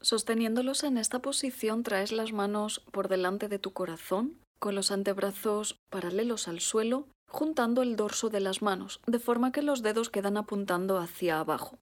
Sosteniéndolos 0.00 0.82
en 0.82 0.96
esta 0.96 1.18
posición 1.18 1.82
traes 1.82 2.10
las 2.10 2.32
manos 2.32 2.80
por 2.90 3.08
delante 3.08 3.48
de 3.48 3.58
tu 3.58 3.72
corazón, 3.72 4.38
con 4.58 4.74
los 4.74 4.90
antebrazos 4.90 5.76
paralelos 5.90 6.48
al 6.48 6.60
suelo, 6.60 7.06
juntando 7.28 7.82
el 7.82 7.96
dorso 7.96 8.30
de 8.30 8.40
las 8.40 8.62
manos, 8.62 9.00
de 9.06 9.18
forma 9.18 9.52
que 9.52 9.62
los 9.62 9.82
dedos 9.82 10.08
quedan 10.08 10.38
apuntando 10.38 10.96
hacia 10.96 11.38
abajo. 11.38 11.78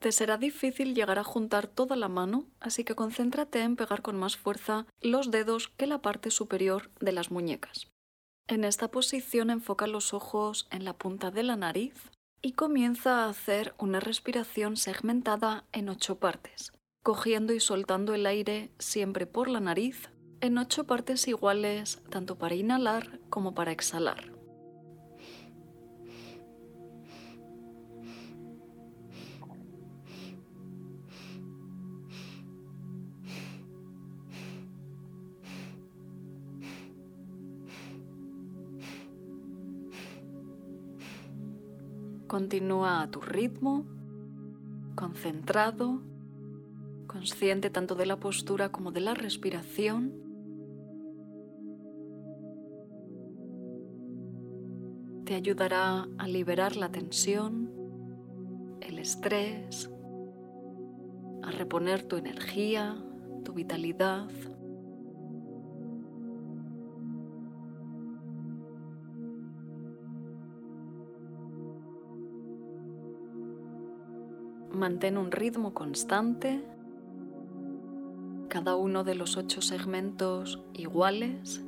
Te 0.00 0.10
será 0.10 0.36
difícil 0.36 0.94
llegar 0.94 1.18
a 1.18 1.24
juntar 1.24 1.68
toda 1.68 1.94
la 1.94 2.08
mano, 2.08 2.46
así 2.58 2.82
que 2.84 2.96
concéntrate 2.96 3.60
en 3.60 3.76
pegar 3.76 4.02
con 4.02 4.18
más 4.18 4.36
fuerza 4.36 4.86
los 5.00 5.30
dedos 5.30 5.68
que 5.68 5.86
la 5.86 6.02
parte 6.02 6.30
superior 6.30 6.90
de 7.00 7.12
las 7.12 7.30
muñecas. 7.30 7.89
En 8.50 8.64
esta 8.64 8.88
posición 8.88 9.48
enfoca 9.48 9.86
los 9.86 10.12
ojos 10.12 10.66
en 10.72 10.84
la 10.84 10.92
punta 10.94 11.30
de 11.30 11.44
la 11.44 11.54
nariz 11.54 12.10
y 12.42 12.54
comienza 12.54 13.22
a 13.22 13.28
hacer 13.28 13.74
una 13.78 14.00
respiración 14.00 14.76
segmentada 14.76 15.66
en 15.70 15.88
ocho 15.88 16.18
partes, 16.18 16.72
cogiendo 17.04 17.52
y 17.52 17.60
soltando 17.60 18.12
el 18.12 18.26
aire 18.26 18.72
siempre 18.80 19.24
por 19.24 19.48
la 19.48 19.60
nariz 19.60 20.10
en 20.40 20.58
ocho 20.58 20.82
partes 20.82 21.28
iguales 21.28 22.02
tanto 22.10 22.38
para 22.38 22.56
inhalar 22.56 23.20
como 23.30 23.54
para 23.54 23.70
exhalar. 23.70 24.39
Continúa 42.30 43.02
a 43.02 43.10
tu 43.10 43.20
ritmo, 43.20 43.84
concentrado, 44.94 46.00
consciente 47.08 47.70
tanto 47.70 47.96
de 47.96 48.06
la 48.06 48.20
postura 48.20 48.70
como 48.70 48.92
de 48.92 49.00
la 49.00 49.14
respiración. 49.14 50.12
Te 55.24 55.34
ayudará 55.34 56.06
a 56.18 56.28
liberar 56.28 56.76
la 56.76 56.92
tensión, 56.92 57.68
el 58.80 59.00
estrés, 59.00 59.90
a 61.42 61.50
reponer 61.50 62.04
tu 62.04 62.14
energía, 62.14 62.96
tu 63.44 63.54
vitalidad. 63.54 64.30
Mantén 74.80 75.18
un 75.18 75.30
ritmo 75.30 75.74
constante, 75.74 76.64
cada 78.48 78.76
uno 78.76 79.04
de 79.04 79.14
los 79.14 79.36
ocho 79.36 79.60
segmentos 79.60 80.64
iguales. 80.72 81.62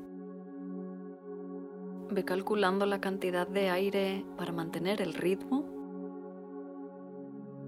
Ve 2.11 2.25
calculando 2.25 2.87
la 2.87 3.03
cantidad 3.03 3.47
de 3.47 3.69
aire 3.69 4.25
para 4.39 4.53
mantener 4.53 5.03
el 5.03 5.13
ritmo, 5.13 5.67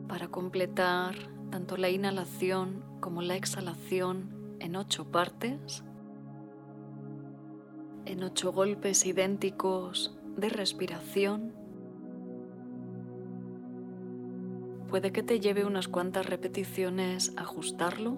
para 0.09 0.29
completar 0.29 1.15
tanto 1.51 1.77
la 1.77 1.91
inhalación 1.91 2.83
como 3.01 3.21
la 3.21 3.37
exhalación 3.37 4.57
en 4.61 4.77
ocho 4.77 5.11
partes, 5.11 5.85
en 8.07 8.23
ocho 8.23 8.51
golpes 8.51 9.05
idénticos 9.05 10.17
de 10.39 10.49
respiración. 10.49 11.64
Puede 14.95 15.11
que 15.11 15.25
te 15.25 15.41
lleve 15.41 15.65
unas 15.65 15.89
cuantas 15.89 16.25
repeticiones 16.25 17.33
ajustarlo. 17.37 18.17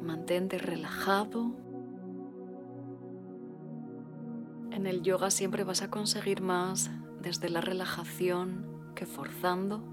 Mantente 0.00 0.56
relajado. 0.56 1.50
En 4.70 4.86
el 4.86 5.02
yoga 5.02 5.30
siempre 5.30 5.64
vas 5.64 5.82
a 5.82 5.90
conseguir 5.90 6.40
más 6.40 6.90
desde 7.20 7.50
la 7.50 7.60
relajación 7.60 8.64
que 8.94 9.04
forzando. 9.04 9.84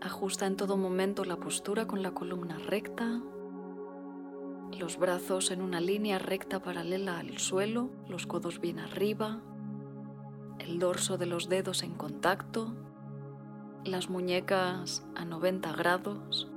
Ajusta 0.00 0.46
en 0.46 0.56
todo 0.56 0.78
momento 0.78 1.26
la 1.26 1.36
postura 1.36 1.86
con 1.86 2.02
la 2.02 2.12
columna 2.12 2.56
recta, 2.56 3.20
los 4.78 4.98
brazos 4.98 5.50
en 5.50 5.62
una 5.62 5.80
línea 5.80 6.18
recta 6.18 6.60
paralela 6.60 7.18
al 7.18 7.38
suelo, 7.38 7.90
los 8.08 8.26
codos 8.26 8.60
bien 8.60 8.78
arriba, 8.78 9.40
el 10.58 10.78
dorso 10.78 11.18
de 11.18 11.26
los 11.26 11.48
dedos 11.48 11.82
en 11.82 11.94
contacto, 11.94 12.74
las 13.84 14.10
muñecas 14.10 15.06
a 15.14 15.24
90 15.24 15.72
grados. 15.72 16.48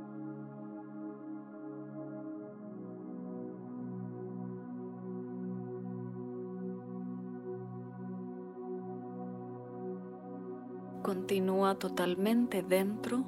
Continúa 11.04 11.76
totalmente 11.76 12.62
dentro. 12.62 13.24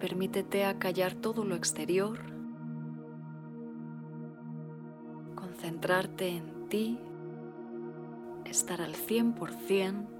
Permítete 0.00 0.64
acallar 0.64 1.14
todo 1.14 1.44
lo 1.44 1.54
exterior. 1.54 2.37
Concentrarte 5.68 6.28
en 6.28 6.68
ti. 6.70 6.98
Estar 8.46 8.80
al 8.80 8.94
100%. 8.94 10.17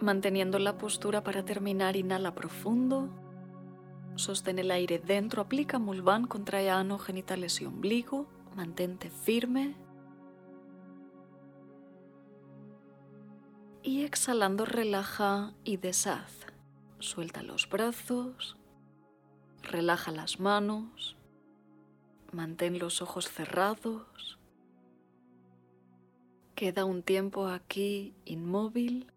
Manteniendo 0.00 0.58
la 0.58 0.78
postura 0.78 1.22
para 1.22 1.44
terminar, 1.44 1.94
inhala 1.94 2.34
profundo. 2.34 3.10
Sostén 4.14 4.58
el 4.58 4.70
aire 4.70 4.98
dentro, 4.98 5.42
aplica 5.42 5.78
Mulvan, 5.78 6.26
contrae 6.26 6.70
ano, 6.70 6.98
genitales 6.98 7.60
y 7.60 7.66
ombligo. 7.66 8.26
Mantente 8.56 9.10
firme. 9.10 9.76
Y 13.82 14.04
exhalando, 14.04 14.64
relaja 14.64 15.52
y 15.64 15.76
deshaz. 15.76 16.46
Suelta 16.98 17.42
los 17.42 17.68
brazos. 17.68 18.56
Relaja 19.62 20.12
las 20.12 20.40
manos. 20.40 21.18
Mantén 22.32 22.78
los 22.78 23.02
ojos 23.02 23.28
cerrados. 23.28 24.38
Queda 26.54 26.86
un 26.86 27.02
tiempo 27.02 27.48
aquí 27.48 28.14
inmóvil 28.24 29.10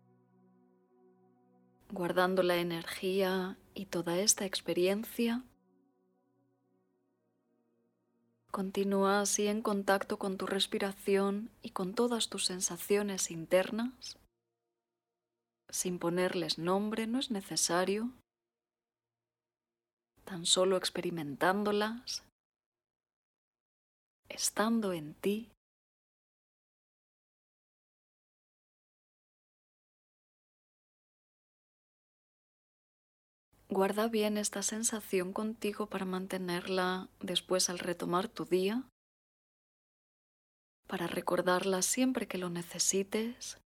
guardando 1.93 2.41
la 2.41 2.57
energía 2.57 3.55
y 3.75 3.85
toda 3.85 4.17
esta 4.17 4.45
experiencia. 4.45 5.43
Continúa 8.49 9.21
así 9.21 9.47
en 9.47 9.61
contacto 9.61 10.17
con 10.17 10.37
tu 10.37 10.47
respiración 10.47 11.51
y 11.61 11.69
con 11.69 11.93
todas 11.93 12.29
tus 12.29 12.45
sensaciones 12.45 13.29
internas. 13.29 14.17
Sin 15.69 15.99
ponerles 15.99 16.57
nombre 16.57 17.05
no 17.05 17.19
es 17.19 17.29
necesario, 17.29 18.11
tan 20.25 20.47
solo 20.47 20.77
experimentándolas, 20.77 22.23
estando 24.29 24.93
en 24.93 25.13
ti. 25.13 25.52
Guarda 33.75 34.07
bien 34.07 34.37
esta 34.37 34.61
sensación 34.61 35.33
contigo 35.33 35.87
para 35.87 36.05
mantenerla 36.05 37.09
después 37.21 37.71
al 37.71 37.79
retomar 37.79 38.27
tu 38.27 38.45
día, 38.45 38.83
para 40.87 41.07
recordarla 41.07 41.81
siempre 41.81 42.27
que 42.27 42.37
lo 42.37 42.51
necesites, 42.51 43.57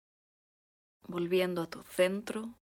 volviendo 1.08 1.62
a 1.62 1.66
tu 1.66 1.82
centro. 1.82 2.54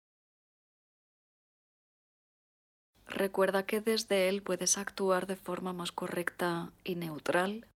Recuerda 3.08 3.66
que 3.66 3.82
desde 3.82 4.30
él 4.30 4.42
puedes 4.42 4.78
actuar 4.78 5.28
de 5.28 5.36
forma 5.36 5.74
más 5.74 5.92
correcta 5.92 6.72
y 6.86 6.96
neutral. 6.96 7.68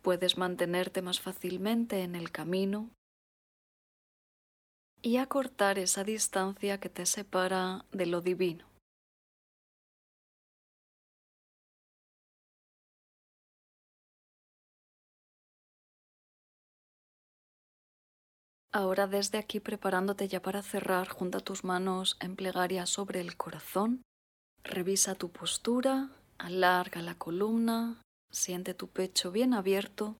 puedes 0.00 0.38
mantenerte 0.38 1.02
más 1.02 1.18
fácilmente 1.18 2.02
en 2.02 2.14
el 2.14 2.30
camino 2.30 2.90
y 5.04 5.18
acortar 5.18 5.78
esa 5.78 6.02
distancia 6.02 6.80
que 6.80 6.88
te 6.88 7.04
separa 7.04 7.84
de 7.92 8.06
lo 8.06 8.22
divino. 8.22 8.64
Ahora 18.72 19.06
desde 19.06 19.36
aquí 19.36 19.60
preparándote 19.60 20.26
ya 20.26 20.40
para 20.40 20.62
cerrar, 20.62 21.08
junta 21.08 21.38
tus 21.40 21.64
manos 21.64 22.16
en 22.20 22.34
plegaria 22.34 22.86
sobre 22.86 23.20
el 23.20 23.36
corazón, 23.36 24.02
revisa 24.64 25.14
tu 25.14 25.30
postura, 25.30 26.08
alarga 26.38 27.02
la 27.02 27.14
columna, 27.14 28.00
siente 28.32 28.72
tu 28.72 28.88
pecho 28.88 29.30
bien 29.30 29.52
abierto 29.52 30.16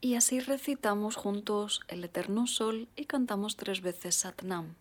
y 0.00 0.14
así 0.14 0.40
recitamos 0.40 1.16
juntos 1.16 1.80
el 1.88 2.04
Eterno 2.04 2.46
Sol 2.46 2.88
y 2.96 3.06
cantamos 3.06 3.56
tres 3.56 3.80
veces 3.82 4.14
Satnam. 4.16 4.74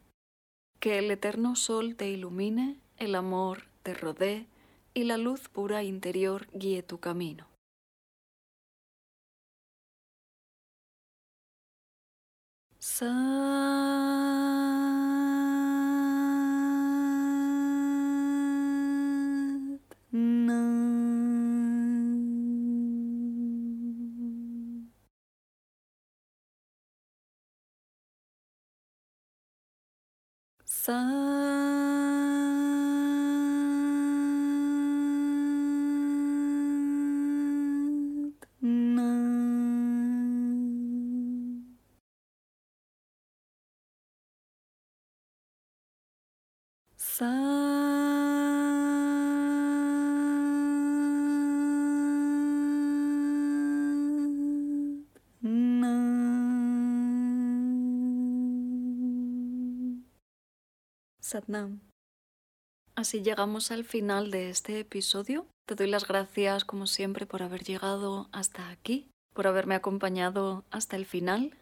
Que 0.79 0.99
el 0.99 1.09
Eterno 1.11 1.55
Sol 1.55 1.95
te 1.95 2.09
ilumine, 2.09 2.77
el 2.97 3.15
amor 3.15 3.63
te 3.83 3.93
rodee 3.93 4.47
y 4.93 5.03
la 5.03 5.17
luz 5.17 5.49
pura 5.49 5.83
interior 5.83 6.47
guíe 6.53 6.83
tu 6.83 6.99
camino. 6.99 7.47
sun. 30.85 31.54
Así 62.95 63.21
llegamos 63.21 63.71
al 63.71 63.83
final 63.83 64.31
de 64.31 64.49
este 64.49 64.79
episodio. 64.79 65.47
Te 65.67 65.75
doy 65.75 65.87
las 65.87 66.07
gracias, 66.07 66.63
como 66.63 66.87
siempre, 66.87 67.25
por 67.25 67.43
haber 67.43 67.63
llegado 67.63 68.29
hasta 68.31 68.69
aquí, 68.69 69.09
por 69.33 69.47
haberme 69.47 69.75
acompañado 69.75 70.63
hasta 70.71 70.95
el 70.95 71.05
final. 71.05 71.57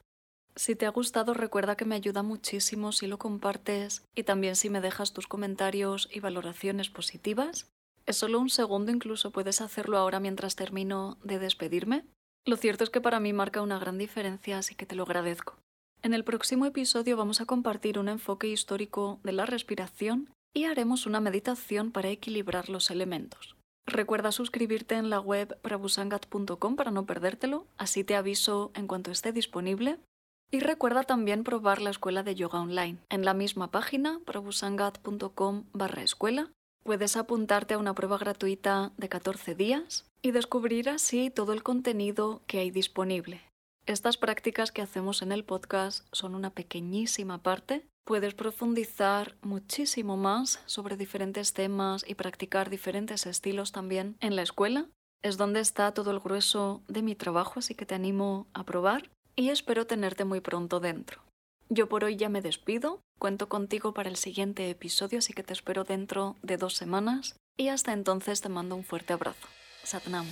Si 0.55 0.75
te 0.75 0.85
ha 0.85 0.89
gustado, 0.89 1.33
recuerda 1.33 1.75
que 1.75 1.85
me 1.85 1.95
ayuda 1.95 2.21
muchísimo 2.21 2.91
si 2.91 3.07
lo 3.07 3.17
compartes 3.17 4.03
y 4.15 4.23
también 4.23 4.55
si 4.55 4.69
me 4.69 4.81
dejas 4.81 5.13
tus 5.13 5.25
comentarios 5.25 6.07
y 6.11 6.19
valoraciones 6.19 6.89
positivas. 6.89 7.67
Es 8.05 8.17
solo 8.17 8.39
un 8.39 8.49
segundo, 8.49 8.91
incluso 8.91 9.31
puedes 9.31 9.61
hacerlo 9.61 9.97
ahora 9.97 10.19
mientras 10.19 10.55
termino 10.55 11.17
de 11.23 11.39
despedirme. 11.39 12.05
Lo 12.45 12.57
cierto 12.57 12.83
es 12.83 12.91
que 12.91 13.01
para 13.01 13.19
mí 13.19 13.33
marca 13.33 13.61
una 13.61 13.79
gran 13.79 13.97
diferencia, 13.97 14.59
así 14.59 14.75
que 14.75 14.85
te 14.85 14.95
lo 14.95 15.03
agradezco. 15.03 15.55
En 16.03 16.13
el 16.13 16.25
próximo 16.25 16.65
episodio 16.65 17.15
vamos 17.15 17.39
a 17.39 17.45
compartir 17.45 17.97
un 17.97 18.09
enfoque 18.09 18.47
histórico 18.47 19.21
de 19.23 19.31
la 19.31 19.45
respiración 19.45 20.29
y 20.53 20.65
haremos 20.65 21.05
una 21.05 21.21
meditación 21.21 21.91
para 21.91 22.09
equilibrar 22.09 22.67
los 22.67 22.91
elementos. 22.91 23.55
Recuerda 23.87 24.33
suscribirte 24.33 24.95
en 24.95 25.09
la 25.09 25.21
web 25.21 25.57
prabusangat.com 25.61 26.75
para 26.75 26.91
no 26.91 27.05
perdértelo, 27.05 27.67
así 27.77 28.03
te 28.03 28.17
aviso 28.17 28.73
en 28.75 28.87
cuanto 28.87 29.11
esté 29.11 29.31
disponible. 29.31 29.97
Y 30.51 30.59
recuerda 30.59 31.03
también 31.03 31.45
probar 31.45 31.81
la 31.81 31.91
escuela 31.91 32.21
de 32.21 32.35
yoga 32.35 32.59
online. 32.59 32.97
En 33.09 33.23
la 33.23 33.33
misma 33.33 33.71
página, 33.71 34.19
prabusangat.com 34.25 35.63
barra 35.71 36.03
escuela, 36.03 36.51
puedes 36.83 37.15
apuntarte 37.15 37.75
a 37.75 37.77
una 37.77 37.95
prueba 37.95 38.17
gratuita 38.17 38.91
de 38.97 39.07
14 39.07 39.55
días 39.55 40.05
y 40.21 40.31
descubrir 40.31 40.89
así 40.89 41.29
todo 41.29 41.53
el 41.53 41.63
contenido 41.63 42.41
que 42.45 42.59
hay 42.59 42.71
disponible. 42.71 43.41
Estas 43.85 44.15
prácticas 44.15 44.71
que 44.71 44.81
hacemos 44.81 45.21
en 45.21 45.33
el 45.33 45.43
podcast 45.43 46.07
son 46.13 46.35
una 46.35 46.51
pequeñísima 46.51 47.43
parte. 47.43 47.85
Puedes 48.05 48.33
profundizar 48.33 49.35
muchísimo 49.41 50.15
más 50.15 50.61
sobre 50.65 50.95
diferentes 50.95 51.51
temas 51.53 52.05
y 52.07 52.15
practicar 52.15 52.69
diferentes 52.69 53.25
estilos 53.25 53.73
también 53.73 54.15
en 54.21 54.37
la 54.37 54.41
escuela. 54.41 54.87
Es 55.21 55.35
donde 55.37 55.59
está 55.59 55.93
todo 55.93 56.11
el 56.11 56.19
grueso 56.19 56.81
de 56.87 57.01
mi 57.01 57.15
trabajo, 57.15 57.59
así 57.59 57.75
que 57.75 57.85
te 57.85 57.95
animo 57.95 58.47
a 58.53 58.63
probar 58.63 59.09
y 59.35 59.49
espero 59.49 59.85
tenerte 59.85 60.23
muy 60.23 60.39
pronto 60.39 60.79
dentro. 60.79 61.21
Yo 61.67 61.89
por 61.89 62.05
hoy 62.05 62.15
ya 62.15 62.29
me 62.29 62.41
despido, 62.41 63.01
cuento 63.19 63.49
contigo 63.49 63.93
para 63.93 64.09
el 64.09 64.15
siguiente 64.15 64.69
episodio, 64.69 65.19
así 65.19 65.33
que 65.33 65.43
te 65.43 65.53
espero 65.53 65.83
dentro 65.83 66.37
de 66.41 66.55
dos 66.55 66.75
semanas 66.75 67.35
y 67.57 67.67
hasta 67.67 67.91
entonces 67.91 68.39
te 68.39 68.47
mando 68.47 68.75
un 68.75 68.85
fuerte 68.85 69.11
abrazo. 69.11 69.47
Satnam. 69.83 70.27